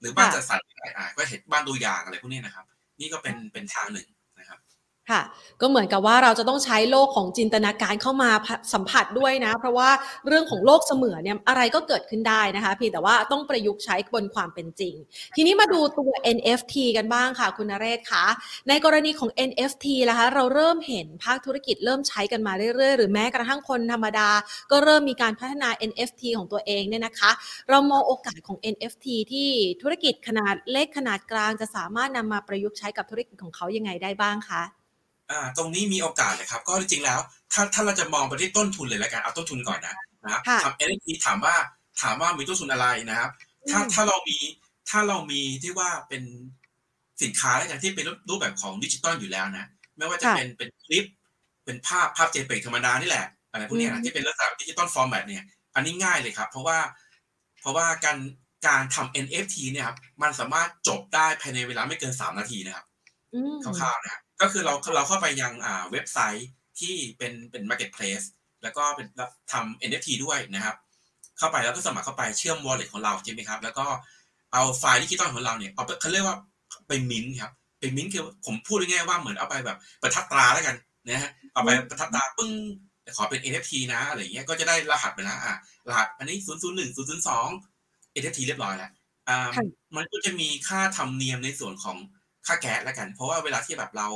[0.00, 0.60] หรือบ้านจัดสรร
[0.98, 2.64] อ่าก็เห็นบ้านตัวอย่างอะไรพวกนี้นะครับ
[3.00, 4.08] นี่ก็เป็นเป็นทางหนึ่ง
[5.10, 5.22] ค่ะ
[5.60, 8.30] ก็เหมือนกับว่าเราจะต้องใช้โลกของจินตนาการเข้ามา
[8.72, 9.90] สัมผัสด้วยนะ เพราะว่า
[10.26, 14.94] เรื่องของโลกเสมือนเนี่ยอะไรก็เกิดขึ้นได้นะคะพี่แต่ว่าต้องประยุกต์ใช้บนความเป็นจริง
[15.36, 18.24] ทีนี้มาดูตัว NFT กันบ้างค่ะ คุณนเรศคะ
[18.68, 24.28] ในกรณีของ NFT นะคะเราเริ่มเห็นภาคธุรกิจเริ่มใช้กันมาเรื่อยๆ หรือแม้กระทั่งคนธรรมดา
[24.70, 27.30] ก็เริ่มมีการพัฒนา NFT ของตัวเองเนี่ยนะคะ
[27.68, 29.50] เรามองโอกาสของ NFT ที่
[29.82, 34.81] ธุรกิจขนาดเล็กขนาดกลางจะสามารถนำมาประยุกต์ใช้กับธุรกิจของเขายังไงได้บ้างคะ
[35.30, 37.18] อ่าตรงนี้มีโอกาสเลยครับ ก็จริงๆแล้ว
[37.52, 41.54] ถ้าถ้าเราจะมองไปที่ต้นทุนเลยละกันเอาต้นทุนก่อนนะนะครับทำ NFT ถามว่า
[42.00, 43.30] ถามว่ามีต้นทุนอะไรนะครับ
[43.70, 44.38] ถ้าถ้าเรามี
[44.90, 46.22] ถ้าเรามีที่ว่าเป็น
[47.22, 51.04] สินค้าแล้วกันที่เป็นรูปแบบของดิจิตอลอยู่แล้วนะไม่ว่าจะเป็นเป็นคลิป
[51.64, 56.78] เป็นภาพภาพ JPEG ธรรมดานี่แหละอะไรพวกนี้นะที่เป็นลักษณะ digital format เนี่ย อันนี้ง่ายเลยครับ เพราะว่า
[57.60, 58.18] เพราะว่าการ
[58.66, 62.86] การทำ NFT เนี่ยครับมันสามารถจบได้ภายในเวลาไม่เกินสามนาทีนะครับ
[63.64, 66.48] คร่าวๆนะครับ ก็คือเราเราเข้าไปยังอ่าเว็บไซต์
[66.80, 68.26] ที่เป็นเป็น marketplace
[68.62, 69.06] แล้วก็เป็น
[69.52, 70.76] ทำ NFT ด้วยนะครับ
[71.38, 73.84] เข้าไปแล้วก็สมัครเข้าไปเชื่อม wallet ของเราใช่ไหมครับ แล้วก็
[74.52, 76.36] เอาไฟล์ดิจิตอลของเราเนี่ยเอาเขาเรียกว่า
[76.88, 80.76] ไปมิ้นครับไปมิ้นคือผมพูดง่ายๆว่าเหมือนเอาไปแบบประทับตราแล้วกัน
[81.06, 82.50] นะฮะเอาไปประทับตราปึ้ง
[83.16, 85.56] ขอเป็น NFT นะอะไรเงี้ยก็จะได้รหัสไปแล้วอะ
[85.88, 88.90] รหัสอันนี้ 0 0 1 0 0 2 NFT เรียบร้อยแล้ว
[89.28, 89.48] อ่า
[89.96, 91.96] มันก็จะมีค่าธรรมเนียมในส่วนของ
[92.46, 94.08] ค่าแก๊สแล้วกัน เพราะว่าเวลาที่แบบเรา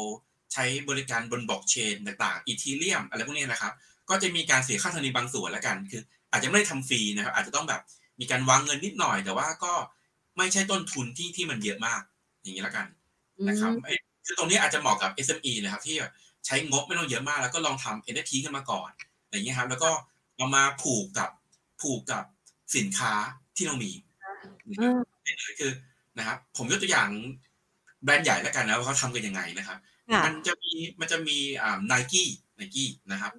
[0.52, 3.72] ใช้บริการบนบล็อกเชนต่างๆอีทีเรียมอะไรพวกนี้นะครับ
[4.10, 7.80] ก็จะมีการเสียค่าธรรมเนียมบางส่วนแล้วกัน คือ อาจจะไม่ได้ทำฟรีนะครับ อาจจะต้องแบบ
[8.20, 9.72] มีการวางเงินนิดหน่อย แต่ว่าก็
[10.36, 12.02] ไม่ใช่ต้นทุนที่ที่มันเยอะมาก
[12.42, 12.86] อย่างนี้แล้วกัน
[13.48, 13.72] นะครับ
[14.26, 15.96] คือตรงนี้อาจจะเหมาะกับ SME นะครับ ที่
[16.46, 18.90] ใช้งบไม่ต้องเยอะมาก แล้วก็ลองทำ NFT ขึ้นมาก่อน
[19.30, 19.90] อย่างเงี้ยครับแล้วก็
[20.36, 21.30] เอามาผูกกับ
[21.80, 22.24] ผูกกับ
[22.76, 23.12] สินค้า
[23.56, 23.92] ที่เรามี
[24.68, 25.72] นี่คือ
[26.18, 27.08] นะครับผมยกตัวอย่าง
[28.06, 29.78] แบรนด์ใหญ่แล้วกันนะว่าเขาทำกันยังไงนะครับ
[30.24, 33.32] มันจะมีมันจะมีอ่า Nike Nike นะครับ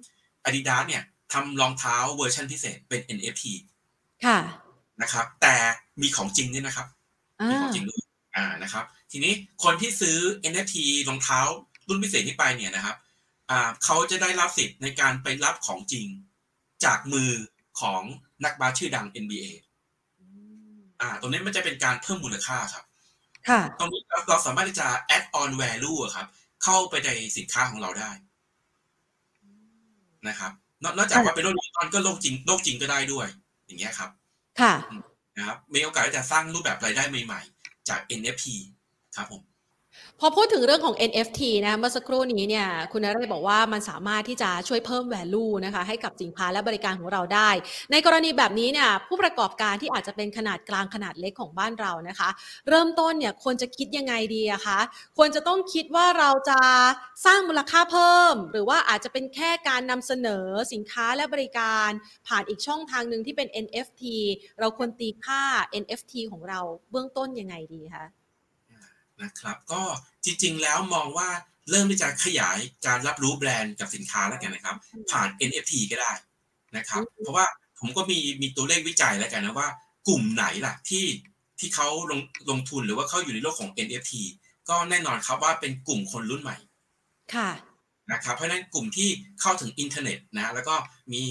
[0.44, 1.02] อาดิดาสเนี่ย
[1.32, 3.44] ทำรองเท้าเวอร์ชันพิเศษเป็น NFT
[4.24, 4.38] ค่ะ
[5.02, 5.54] นะครับ แต่
[6.02, 6.86] มีของจริงด้วยนะครับ
[7.50, 8.02] มีของจริงด้วย
[8.36, 9.32] อ่านะครับ ทีนี้
[9.64, 10.18] คนที่ซื้อ
[10.52, 10.76] NFT
[11.08, 11.40] รองเท้า
[11.88, 12.96] รุ่นพิเศษนี้ไปเนี่ยนะครับ
[13.50, 16.06] อ่าเขาจะได้รับสิทธิ์ในการไปรับของจริง
[16.84, 17.30] จากมือ
[17.80, 18.02] ของ
[18.44, 19.46] นักบาสชื่อดัง NBA
[21.00, 22.84] อ่าตรงนี้มันจะเป็นการเพิ่มมูลค่าครับ
[23.78, 26.26] ตรงนี้เราสามารถที่จะ add on value ครับ
[26.64, 28.10] เข้าไปในสินค้าของเราได้
[30.28, 30.52] นะครับ
[30.98, 33.26] นอกจากว่าเป็นโลกดิจิตอลก็โลกจริงโลกจริงก็ได้ด้วย
[33.66, 34.10] อย่างเงี้ยครับ
[34.60, 34.74] ค่ะ
[35.36, 38.46] นะครับมีโอกาสที่จะสร้างรูปแบบรายได้ใหม่ ๆ จาก NFT
[39.16, 39.42] ครับผม
[40.20, 47.50] พอพูดถึงเรื่องของ NFT นะเมื่อสักครู่นี้เนี่ยคุณนเรศบอกว่ามันสามารถที่จะช่วยเพิ่ม value นะคะให้กับสินค้าและบริการของเราได้
[47.92, 52.28] ในกรณีแบบนี้เนี่ยผู้ประกอบการที่อาจจะเป็นขนาดกลางขนาดเล็กของบ้านเรานะคะ
[52.68, 54.78] เริ่มต้นเนี่ยควรจะคิดยังไงดีอะคะ
[55.16, 56.60] ควรจะต้องคิดว่าเราจะ
[57.26, 61.90] สร้างมูลค่าเพิ่ม หรือว่าอาจจะเป็นแค่การนำเสนอสินค้าและบริการ
[62.26, 64.02] ผ่านอีกช่องทางหนึ่งที่เป็น NFT
[64.60, 65.42] เราควรตีค่า
[65.82, 68.06] NFT ของเราเบื้องต้นยังไงดีคะ
[69.22, 69.82] นะครับ ก็
[70.24, 71.28] จริงๆแล้วมองว่า
[71.70, 74.76] เริ่มที่จะขยายการรับรู้แบรนด์กับสินค้าแล้วกันนะครับ
[75.10, 76.12] ผ่าน NFT ก็ได้
[76.76, 77.46] นะครับ เพราะว่า
[77.78, 79.68] ผมก็มีมีตัวเลขวิจัยแล้วกันนะว่า
[80.08, 81.04] กลุ่มไหนล่ะที่
[81.58, 84.12] ที่เขาลงลงทุนหรือว่าเขาอยู่ในโลกของ NFT
[84.68, 86.56] ก็แน่นอนครับว่าเป็นกลุ่มคนรุ่นใหม่
[87.34, 87.48] ค่ะ
[88.12, 89.08] นะครับเพราะฉะนั้นกลุ่มที่
[89.40, 90.74] เข้าถึงอินเทอร์เน็ตนะแล้วก็
[91.12, 91.22] มี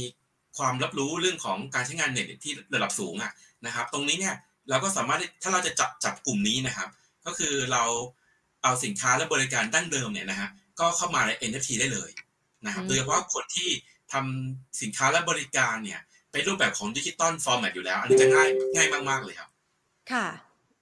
[0.57, 3.31] ความรับรู้เรื่องของการใช้งานเน็ตที่ระดับสูงอะ
[3.65, 4.35] นะครับ ตรงนี้เนี่ย
[4.69, 6.89] เราก็สามารถถ้าเราจะจับจับกลุ่มนี้นะครับ
[7.27, 7.83] ก็คือเรา
[8.63, 12.09] เอาสินค้าและบริการดั้งเดิมเนี่ยนะฮะก็เข้ามาใน NFT ได้เลย
[12.65, 13.69] นะครับโดยเฉพาะคนที่
[14.13, 15.99] ทำสินค้าและบริการเนี่ย
[16.31, 19.49] เป็นรูปแบบของ digital format อยู่แล้ว อันนี้จะง่ายง่ายมาก ๆ เลยครับ
[20.11, 20.27] ค่ะ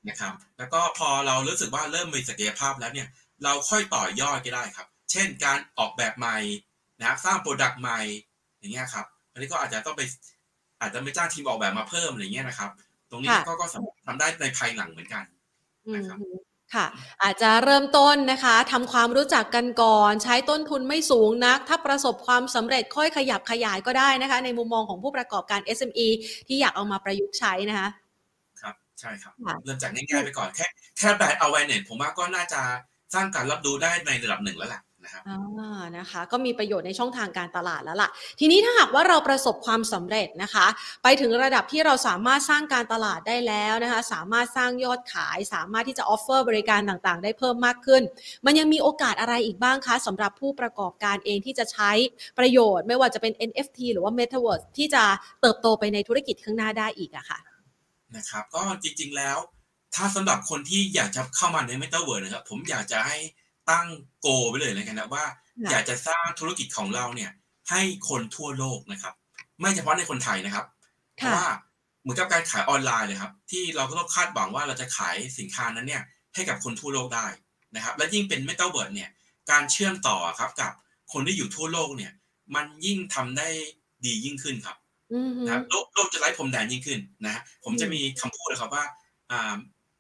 [0.10, 3.08] นะครับ แล้วก็พอเรารู้สึกว่าเริ่มมีศักยภาพแล้วเนี่ย
[3.44, 6.38] เราค่อยต่อยอดก็ได้ครับ เช่นการออกแบบใหม่
[7.00, 8.00] นะสร้าง product ใหม่
[8.60, 10.02] อย่างเงี้ยครับอันนี้ก็อาจจะต้องไป
[10.82, 12.72] อาจจะไม่จ้างทีมออกแบบมาเพิ่มอะไรเงี้ยนะครับ
[13.10, 15.24] ตรงนี้ก็ก็สามารถทำได้ในภายหลังเหมือนกัน
[15.94, 16.18] นะครับ
[16.76, 16.86] ค่ะ
[17.24, 26.08] อาจจะเริ่มต้นนะคะทำความรู้จักกันก่อน ใช้ต้นทุนไม่สูงนัก ถ้าประสบความสำเร็จค่อยขยับขยายก็ได้นะคะ ในมุมมองของผู้ประกอบการ SME
[26.48, 27.90] ที่อยากเอามาประยุกต์ใช้นะคะ
[28.62, 30.66] ครับใช่ครับ เริ่มจากง่ายๆไปก่อนแค่
[30.98, 32.62] แค่แบรนด์ awareness ผมว่าก็น่าจะ
[33.14, 40.66] สร้างการรับรู้ได้ในระดับหนึ่งแล้วแหละ นะครับอ่านะคะ ก็มีประโยชน์ในช่องทางการตลาดแล้วล่ะ ทีนี้ถ้าหากว่าเราประสบความสำเร็จนะคะ
[41.04, 48.02] ไปถึงระดับที่เราสามารถสร้างการตลาดได้แล้วนะคะ สามารถสร้างยอดขาย สามารถที่จะออฟเฟอร์บริการต่างๆ ได้เพิ่มมากขึ้น
[48.46, 51.92] มันยังมีโอกาสอะไรอีกบ้างคะสำหรับผู้ประกอบการเองที่จะใช้
[52.40, 55.04] ประโยชน์ ไม่ว่าจะเป็น NFT หรือว่า Metaverse ที่จะ
[55.42, 57.40] เติบโตไปในธุรกิจข้างหน้าได้อีกอะค่ะ
[58.16, 59.38] นะครับก็จริงๆแล้ว
[59.96, 63.18] ถ้าสำหรับคนที่อยากจะเข้ามาใน Metaverse นะครับผมอยากจะให้
[63.72, 63.88] ตั้ง
[64.22, 65.24] โกไปเลยนะกันนะว่า
[65.72, 67.32] อยากจะสร้างธุรกิจของเราเนี่ย
[67.70, 69.14] ให้คนทั่วโลกนะครับ
[69.60, 70.66] ไม่เฉพาะในคนไทยนะครับ
[71.16, 71.48] เพราะว่า
[72.02, 76.04] เหมือนกับการขายออนไลน์เลยครับ ที่เราก็ต้องคาดหวังว่าเราจะขายสินค้านั้นเนี่ย
[76.36, 77.28] ให้กับคนทั่วโลกได้
[77.76, 79.10] นะครับ และยิ่งเป็นเมตาเวิร์ดเนี่ย
[79.52, 80.72] การเชื่อมต่อครับกับ
[81.14, 82.12] คนที่อยู่ทั่วโลกเนี่ย
[82.56, 83.48] มันยิ่งทำได้
[84.06, 84.78] ดียิ่งขึ้นครับ
[85.46, 88.86] นะโลกโลกจะไร้พรมแดนยิ่งขึ้นนะฮะผมจะมีคำพูดนะครับว่า
[89.32, 89.56] อ่า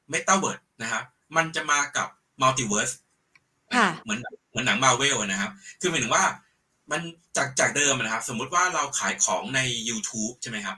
[0.09, 1.03] เมตาเวิร์ดนะครับ
[1.35, 2.07] มันจะมากับ
[2.41, 2.91] multiverse
[4.03, 6.23] เหมือนเหมือนหนังมาเวลนะครับ คือหมายถึงว่า
[6.91, 7.01] มัน
[7.37, 9.59] จากจากเดิมนะครับ สมมุติว่าเราขายของใน
[9.89, 10.77] YouTube ใช่ไหมครับ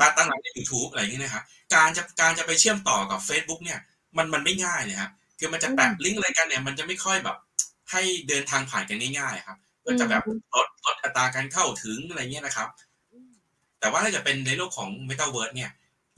[0.00, 3.78] ตตั้งร้านใน YouTube อะไรอย่างนี้นะครับการจะการจะไปเชื่อมต่อกับ Facebook เนี่ย
[4.16, 7.36] มันมันไม่ง่ายเลยครับคือมันจะแปะลิงก์อะไรกันเนี่ย มันจะไม่ค่อยแบบ
[7.90, 10.22] ให้เดินทางผ่านกันง่ายๆครับ ก็จะแบบ
[10.54, 12.68] ลดลดอัตราการเข้าถึงอะไรเงี้ยนะครับ
[13.80, 15.70] แต่ว่าถ้าเกิดเป็นในโลกของ m e t a เวิร์เนี่ย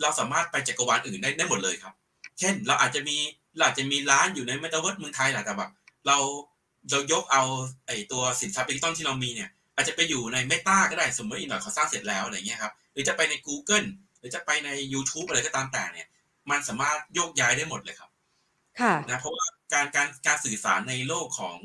[0.02, 1.94] เราสามารถไปจักรวาลอื่นได้ได้หมดเลยครับ
[2.38, 3.16] เช่น เราอาจจะมี
[3.56, 5.70] เราอาจจะมีร้านอยู่ใน m e t a เวิร์เมืองไทยแหละแต่แบบ
[6.06, 6.18] เรา
[6.90, 7.42] เรายกเอา
[7.86, 13.86] ไอ้ตัวสินทรัพย์ดิจิตอลที่เรามีเนี่ย อาจจะไปอยู่ใน Meta ก็ได้สมมติอีกหน่อยเขาสร้างเสร็จแล้วอะไรเงี้ยครับหรือจะไปใน Google
[14.18, 16.08] หรือจะไปใน YouTube อะไรก็ตามแต่เนี่ย
[16.50, 18.10] มันสามารถโยกย้ายได้หมดเลยครับ
[18.80, 21.56] ค่ะนะเพราะว่าการการการสื่อสารในโลกของ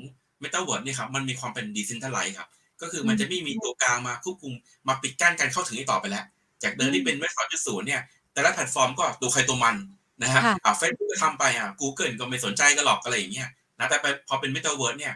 [0.44, 2.50] m e t a เวิร์ดนี่ครับมันมีความเป็น decentralized ครับ
[2.82, 4.54] ก็คือมันจะไม่มีตัวกลางมาควบคุม
[4.88, 6.26] มาปิดกั้นการเข้าถึงอีกต่อไปแล้ว
[6.64, 8.02] จากเดิมที่เป็นเว็บสองจุดศูนย์เนี่ย
[8.34, 9.76] แต่ละแพลตฟอร์มก็ตัวใครตัวมัน
[10.22, 13.50] นะฮะอ่าเฟซบุ๊กก็ทำไปอะ Google ก็ไม่สนใจก็หรอกอะไรอย่างเงี้ย
[13.80, 15.14] นะแต่พอเป็น m e t a เวิร์ดเนี่ย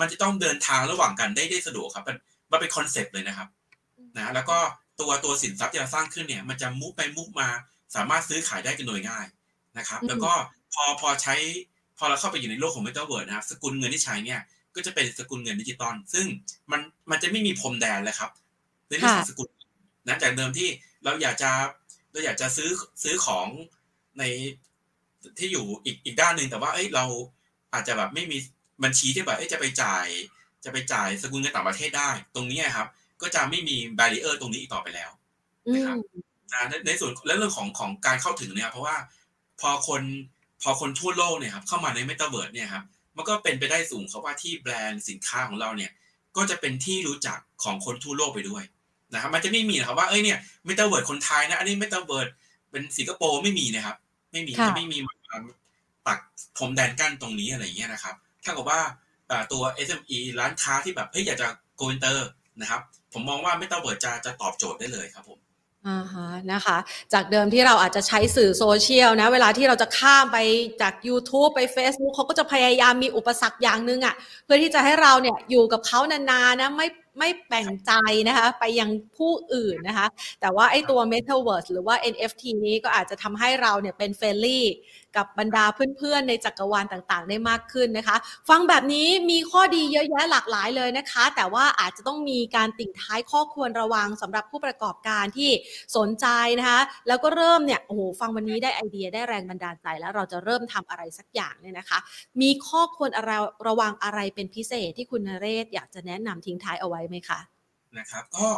[0.00, 2.16] มันจะต้องเดินทางระหว่างกันได้ได้สะดวกครับ มัน
[2.50, 3.48] มันเป็น concept เลยนะครับ
[4.16, 4.58] นะแล้วก็
[5.00, 7.48] ตัวตัวสินทรัพย์ที่เราสร้างขึ้นเนี่ยมันจะ move ไป move มา
[7.94, 9.26] สามารถซื้อขายได้กันโดยง่าย
[9.78, 10.32] นะครับ แล้วก็
[10.74, 11.34] พอพอใช้
[11.98, 14.40] พอเราเข้าไปอยู่ในโลกของเมตาเวิร์ดนะครับสกุลเงินที่ใช้เนี่ย
[14.74, 16.26] ก็จะเป็นสกุลเงินดิจิตอลซึ่ง
[16.70, 18.30] มันมันจะไม่มีพรมแดนเลยครับ
[18.88, 19.48] ในเรื่องของสกุล
[20.06, 20.68] นะจากเดิมที่
[21.04, 21.50] เราอยากจะ
[22.12, 22.70] เราอยากจะซื้อ
[23.02, 23.46] ซื้อของ
[24.18, 24.24] ใน
[25.38, 27.04] ที่อยู่อีกอีกด้านหนึ่งแต่ว่าเอ้ยเรา
[27.72, 28.38] อาจจะแบบไม่มี
[28.84, 30.06] บัญชีที่แบบจะไปจ่าย
[30.64, 32.88] จะไปจ่ายสกุลเงินต่างประเทศได้ ตรงนี้ครับ
[33.22, 35.10] ก็จะไม่มี barrier ตรงนี้อีกต่อไปแล้ว
[35.74, 35.96] นะครับ
[36.86, 38.96] ในส่วนและเรื่องของของการเข้าถึงเนี่ย เพราะว่า
[39.60, 40.02] พอคน
[40.62, 42.84] พอคนทั่วโลกเนี่ยครับเข้ามาในเมตาเวิร์ดเนี่ยครับ
[43.16, 45.90] มันก็เป็นไปได้สูงเขาว่าที่แบรนด์สินค้าของเราเนี่ย
[46.36, 48.62] ก็จะเป็นที่รู้จักของคนทั่วโลกไปด้วย
[49.12, 52.28] นะครับมันจะไม่มีนะครับว่าเอ้ยเนี่ยเมตาเวิร์ดคนไทยนะอันนี้เมตาเวิร์ด
[52.70, 53.96] เป็นสิงคโปร์ไม่มีนะครับ
[54.32, 54.98] ไม่มีจะไม่มี
[56.08, 56.20] ตัก
[56.56, 58.80] พรมแดนกั้นตรงนี้อะไรอย่างเงี้ยนะครับถ้ากับว่า
[59.52, 62.28] ตัว SME ร้านค้าที่แบบเฮ้ยอยากจะ go inter
[62.60, 62.80] นะครับ
[63.12, 65.38] ผมมองว่าไม่ต้องเบิดจะจะตอบโจทย์ได้เลยครับผม
[65.88, 66.78] อ่าฮะนะคะ
[67.12, 70.38] จากเดิมที่เราอาจจะใช้สื่อโซเชียลนะ เวลาที่เราจะข้ามไป
[70.82, 76.88] จาก YouTube ไป Facebook เขาก็จะพยายามมีอุปสรรคอย่างหนึ่งอะ่ะ เพื่อที่จะให้เราเนี่ยอยู่กับเขานานๆนะไม่
[77.18, 77.92] ไม่แบ่งใจ
[78.28, 80.06] นะคะไปยังผู้อื่นนะคะ
[80.40, 84.66] แต่ว่าไอ้ตัว Metaverse หรือว่า NFT นี้ก็อาจจะทำให้เราเนี่ยเป็น friendly
[85.16, 88.16] กับบรรดาเพื่อนๆ ในจักรวาลต่างๆ ได้มากขึ้นนะคะ
[88.48, 95.50] ฟังแบบนี้มีข้อดีเยอะแยะหลากหลายเลยนะคะ แต่ว่าอาจจะต้องมีการทิ้งท้ายข้อควรระวังสำหรับผู้ประกอบการที่
[95.96, 96.26] สนใจ
[96.58, 101.98] นะคะ แล้วก็เริ่มเนี่ยโอ้โหฟังวันนี้ได้ไอเดียได้แรงบันดาลใจ แล้วเราจะเริ่มทำอะไรสักอย่างเนี่ยนะคะ
[102.40, 103.30] มีข้อควรอะไร
[103.68, 107.40] ระวังอะไรเป็นพิเศษที่คุณนเรศอยากจะแนะนำทิ้งท้ายเอาไว้ไหมคะ
[107.98, 108.48] นะครับก็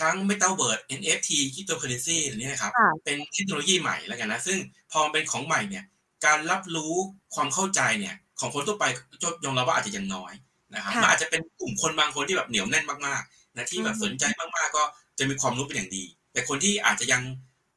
[0.00, 4.58] ทั้ง Metaverse NFT Cryptocurrency อันนี้นะครับค่ะเป็นเทคโนโลยีใหม่แล้วกันนะ ซึ่ง
[4.92, 5.84] พอมันเป็นของใหม่เนี่ย
[6.26, 6.94] การรับรู้
[7.34, 8.84] ความเข้าใจเนี่ยของคนทั่วไป
[9.22, 10.32] ก็ยอมรับว่าอาจจะยังน้อย
[10.74, 14.82] นะครับค่ะมันอาจจะเป็นกลุ่มคนบางคนที่แบบเหนียวแน่นมากๆนะที่แบบอือฮึสนใจมากๆก็
[15.18, 17.22] จะมีความรู้เป็นอย่างดี แต่คนที่อาจจะยัง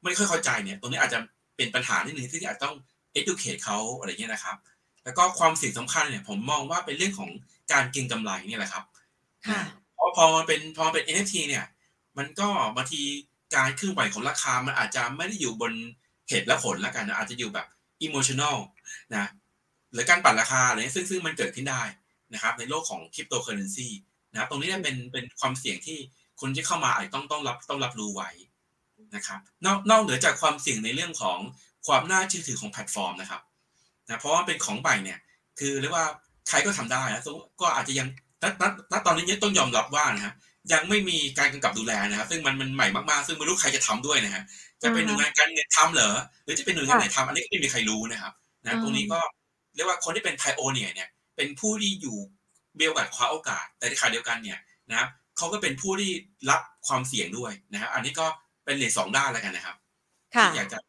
[0.04, 1.20] ไม่ค่อยเข้าใจเนี่ยตรงนี้อาจจะ
[1.58, 2.76] เป็นปัญหานิดนึงที่อาจต้อง
[3.20, 4.56] educate เขาอะไรเงี้ยนะครับ
[5.04, 7.30] แล้วก็ความสิ่งสำคัญเนี่ยผมมองว่าเป็นเรื่องของ
[7.72, 8.84] การเก็งกำไรเนี่ยแหละครับ
[9.48, 9.62] ค่ะ
[9.96, 11.66] เพราะพอมันเป็นพอมันเป็น NFT เนี่ย
[12.18, 13.02] มันก็บางที
[13.56, 15.72] การเคลื่อนไหวของราคามันอาจจะไม่ได้อยู่บน
[16.30, 17.68] เหตุและผลแล้วกันนะอาจจะอยู่แบบ
[18.06, 18.58] emotional
[19.14, 19.30] นะ
[19.94, 21.84] หรือการปั่นราคาอะไรเงี้ยซึ่งซึ่งมันเกิดขึ้นได้
[22.34, 23.90] นะครับ ในโลกของคริปโตเคอเรนซี
[24.32, 25.98] นะครับตรงนี้เนี่ยเป็นเป็นความเสี่ยงที่
[26.42, 28.30] คนที่เข้ามาอาจจะต้องต้องรับต้องรับรู้ไว้
[29.16, 31.40] นะครับนอกนอกเหนือจากความเสี่ยงในเรื่องของ
[31.88, 33.42] ความน่าเชื่อถือของแพลตฟอร์มนะครับ
[34.06, 35.20] นะเพราะว่าเป็นของใหม่เนี่ย
[35.60, 36.06] คือเรียกว่า
[36.50, 37.24] ใครก็ทำได้นะ
[37.62, 38.08] ก็อาจจะยัง
[38.44, 40.34] ณณณตอนนี้ต้องยอมรับว่านะฮะ
[40.74, 44.44] ยังไม่มีการกำกับดูแลนะครับซึ่งมันมันใหม่มากๆ ซึ่งไม่รู้ใครจะทำด้วยนะฮะ
[44.84, 46.14] จะเป็นหน่วยงานการเงินทำเหรอ
[46.44, 49.20] หรือจะเป็นหน่วยงานไหนทำอันนี้ก็ไม่มีใครรู้นะครับนะตรงนี้ก็
[49.76, 52.18] เรียกว่าคนที่เป็นไพโอเนียเนี่ยเป็นผู้ที่อยู่
[52.78, 54.60] เบลกับคว้าโอกาส แต่ในขณะเดียวกันเนี่ย
[54.90, 56.12] นะครับเขาก็เป็นผู้ที่
[56.50, 58.26] รับความเสี่ยงด้วยนะครับอันนี้ก็
[58.66, 59.76] เป็นเหรียญสองด้านแล้วกันนะครับ
[60.36, 60.80] ค่ะที่อยากจะ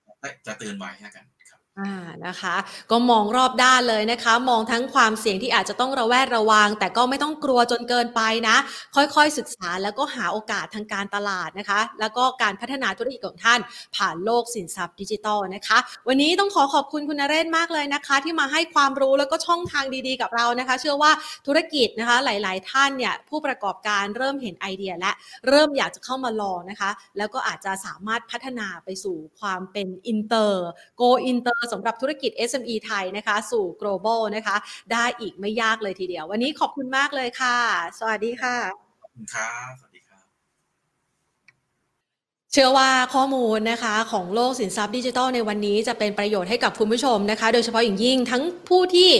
[0.47, 1.38] จะเตือนไว้แล้วกันครับ
[1.81, 1.95] อ่า
[2.27, 2.57] นะคะ
[2.91, 8.57] ก็มองรอบด้านเลยนะคะ มองทั้งความเสี่ยงที่อาจจะต้องระแวดระวัง แต่ก็ไม่ต้องกลัวจนเกินไปนะ
[8.97, 13.61] ค่อยๆศึกษาแล้วก็หาโอกาสทางการตลาดนะคะ แล้วก็การพัฒนาธุรกิจของท่าน
[13.97, 21.13] ผ่านโลกสินทรัพย์ดิจิทัลนะคะ วันนี้ต้องขอขอบคุณคุณนเรศมากเลยนะคะ ที่มาให้ความรู้แล้วก็ช่องทางดีๆกับเรานะคะ เชื่อว่า
[21.47, 25.13] ธุรกิจนะคะหลาย ๆ ท่านเนี่ยผู้ประกอบการเริ่มเห็นไอเดีย และ
[25.49, 34.57] เริ่มอยากจะเข้ามาลองนะคะ แล้วก็อาจจะสามารถพัฒนาไปสู่ความเป็นอินเตอร์โกอินเตอร์สำหรับธุรกิจ SME ไทยนะคะ สู่ global นะคะ
[34.93, 37.59] ได้อีกไม่ยากเลยทีเดียว วันนี้ขอบคุณมากเลยค่ะ
[37.99, 38.57] สวัสดีค่ะ
[39.35, 39.88] ครับ
[42.53, 49.11] เชื่อว่าข้อมูลนะคะของโลกสินทรัพย์ดิจิทัลในวันนี้จะเป็นประโยชน์ให้กับคุณผู้ชมนะคะ โดยเฉพาะอย่างยิ่งทั้งผู้ที่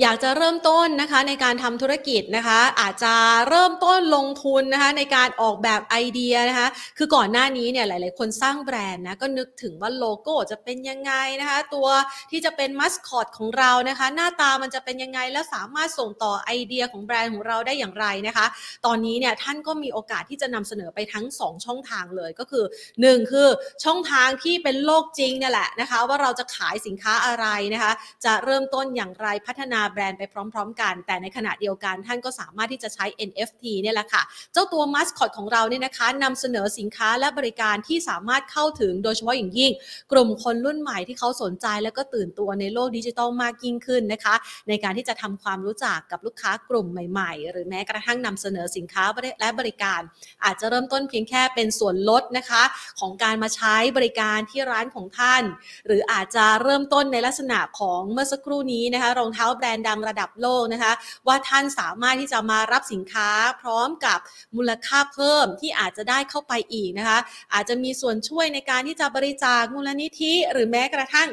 [0.00, 3.14] อยากจะเริ่มต้นนะคะในการทำธุรกิจนะคะ อาจจะ
[3.48, 6.68] เริ่มต้นลงทุนนะคะในการออกแบบไอเดียนะคะ
[6.98, 11.88] คือก่อนหน้านี้เนี่ยหลาย ๆ คนสร้างแบรนด์นะก็นึกถึงว่าโลโก้จะเป็นยังไงนะคะ ตัว
[12.30, 18.46] ที่จะเป็นมัสคอตของเรานะคะ หน้าตามันจะเป็นยังไงแล้วสามารถส่งต่อไอเดียของแบรนด์ของเราได้อย่างไรนะคะ
[18.86, 23.48] ตอนนี้เนี่ยท่านก็มีโอกาสที่จะนำเสนอไปทั้ง 2 ช่องทางเลยก็คือ1 คือ
[23.84, 27.92] ช่องทางที่เป็นโลกจริงเนี่ยแหละนะคะ ว่าเราจะขายสินค้าอะไรนะคะ
[28.24, 39.72] จะเริ่มต้นอย่างไรพัฒนาแบรนด์ไปพร้อม ๆ กัน แต่ในขณะเดียวกันท่านก็สามารถที่จะใช้ NFT เนี่ยแหละค่ะ เจ้าตัวมัสคอตของเราเนี่ยนะคะนำเสนอสินค้าและบริการที่สามารถเข้าถึงโดยเฉพาะอย่างยิ่ง
[40.12, 44.34] กลุ่มคนรุ่นใหม่ที่เขาสนใจแล้วก็ตื่นตัวในโลกดิจิทัลมากยิ่งขึ้นนะคะ
[44.68, 49.04] ในการที่จะทำความรู้จักกับลูกค้ากลุ่มใหม่ๆ หรือแม้กระทั่งนำเสนอสินค้า
[49.40, 50.00] และบริการ
[50.44, 52.62] อาจจะเริ่มต้นเพียงแค่เป็นส่วนลดนะคะ
[53.00, 55.42] ของการมาใช้บริการที่ร้านของท่าน
[55.86, 60.92] หรืออาจจะเริ่มต้นในลักษณะของเมื่อสักครู่นี้นะคะรองเท้าแบรนด์ดังระดับโลกนะคะ
[61.26, 64.18] ว่าท่านสามารถที่จะมารับสินค้าพร้อมกับ
[64.56, 67.18] มูลค่าเพิ่มที่อาจจะได้เข้าไปอีกนะคะ
[67.54, 71.30] อาจจะมีส่วนช่วยในการที่จะบริจาคมูลนิธิ หรือแม้กระทั่ง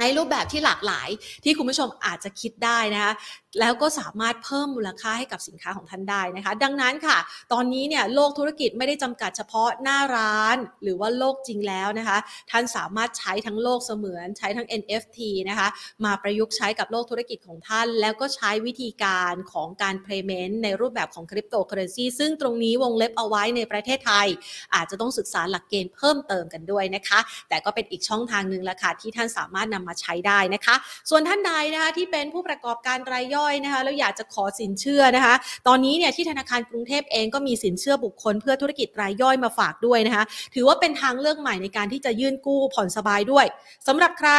[0.00, 1.08] ในรูปแบบที่หลากหลาย
[1.44, 3.12] ที่คุณผู้ชมอาจจะคิดได้นะคะ
[3.58, 7.18] แล้วก็สามารถเพิ่มมูลค่าให้กับสินค้าของท่านได้นะคะ ดังนั้นค่ะ
[7.52, 12.18] ตอนนี้เนี่ยโลกธุรกิจไม่ได้จำกัดเฉพาะหน้าร้าน หรือว่าโลกจริงแล้วนะคะ
[12.50, 15.68] ท่านสามารถใช้ทั้งโลกเสมือนใช้ทั้ง NFT นะคะ
[16.04, 24.26] มาประยุกต์ใช้กับโลกธุรกิจของท่าน แล้วก็ใช้วิธีการของการ payment ในรูปแบบของคริปโตเคอเรนซีซึ่งตรงนี้วงเล็บเอาไว้ในประเทศไทย
[24.74, 30.74] อาจจะต้องศึกษาหลักเกณฑ์เพิ่มเติมกันด้วยนะคะ แต่ก็เป็นอีกช่องทางหนึ่งละค่ะที่ท่านสามารถนำมาใช้ได้นะคะ
[31.10, 35.34] ส่วนท่านใดนะคะที่เป็นผู้ประกอบการรายย่อยนะคะแล้วอยากจะขอสินเชื่อนะคะ
[35.66, 40.24] ตอนนี้เนี่ยที่ธนาคารกรุงเทพเองก็มีสินเชื่อบุคคล เพื่อธุรกิจรายย่อยมาฝากด้วยนะคะ
[40.54, 43.46] ถือว่าเป็นทางเลือกใหม่ในการที่จะยื่นกู้ผ่อนสบายด้วย
[43.86, 44.30] สำหรับใคร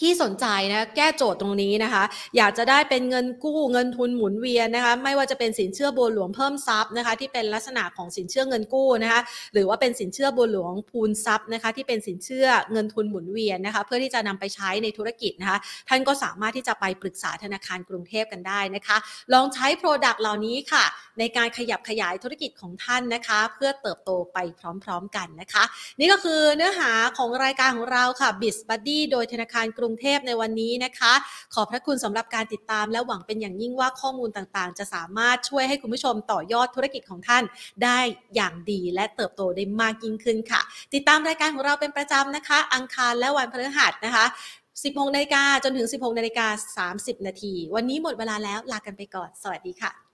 [0.00, 2.04] ที่สนใจนะแก้โจทย์ตรงนี้นะคะ
[2.36, 9.20] อยากจะได้เป็นเงินกู้เงินทุนหมุนเวียนนะคะ ไม่ว่าจะเป็นสินเชื่อบัวหลวงเพิ่มทรัพย์นะคะ ที่เป็นลักษณะของสินเชื่อเงินกู้นะคะ
[9.52, 18.96] หรือว่าเป็นสินเชื่อบัวหลวงพูนทรัพย์นะคะ ที่เป็นสินเชื่อเงินทุนหมุนเวียนนะคะ เพื่อที่จะนำไปใช้ในธุรกิจนะคะ ท่านก็สามารถที่จะไปปรึกษาธนาคารกรุงเทพกันได้นะคะ
[19.32, 20.84] ลองใช้ Product เหล่านี้ค่ะ
[21.18, 24.38] ในการขยับขยายธุรกิจของท่านนะคะ เพื่อเติบโตไป
[24.84, 25.64] พร้อม ๆ กันนะคะ
[25.98, 31.12] นี่ก็คือเนื้อหาของรายการของเราค่ะ b i z Buddy โดยธนาคารกรุงุงเทพในวันนี้นะคะ
[31.54, 37.42] ขอบพระคุณสำหรับการติดตามและหวังเป็นอย่างยิ่งว่าข้อมูลต่างๆ จะสามารถช่วยให้คุณผู้ชมต่อยอดธุรกิจของท่าน
[37.82, 37.98] ได้
[38.34, 40.60] อย่างดีและเติบโตได้มากยิ่งขึ้นค่ะ
[40.94, 44.26] ติดตามรายการของเราเป็นประจำนะคะ อังคารและวันพฤหัสนะคะ
[44.84, 50.05] 16นาฬิกาจนถึง 16นาฬิกา30 นาที วันนี้หมดเวลาแล้วลากันไปก่อน สวัสดีค่ะ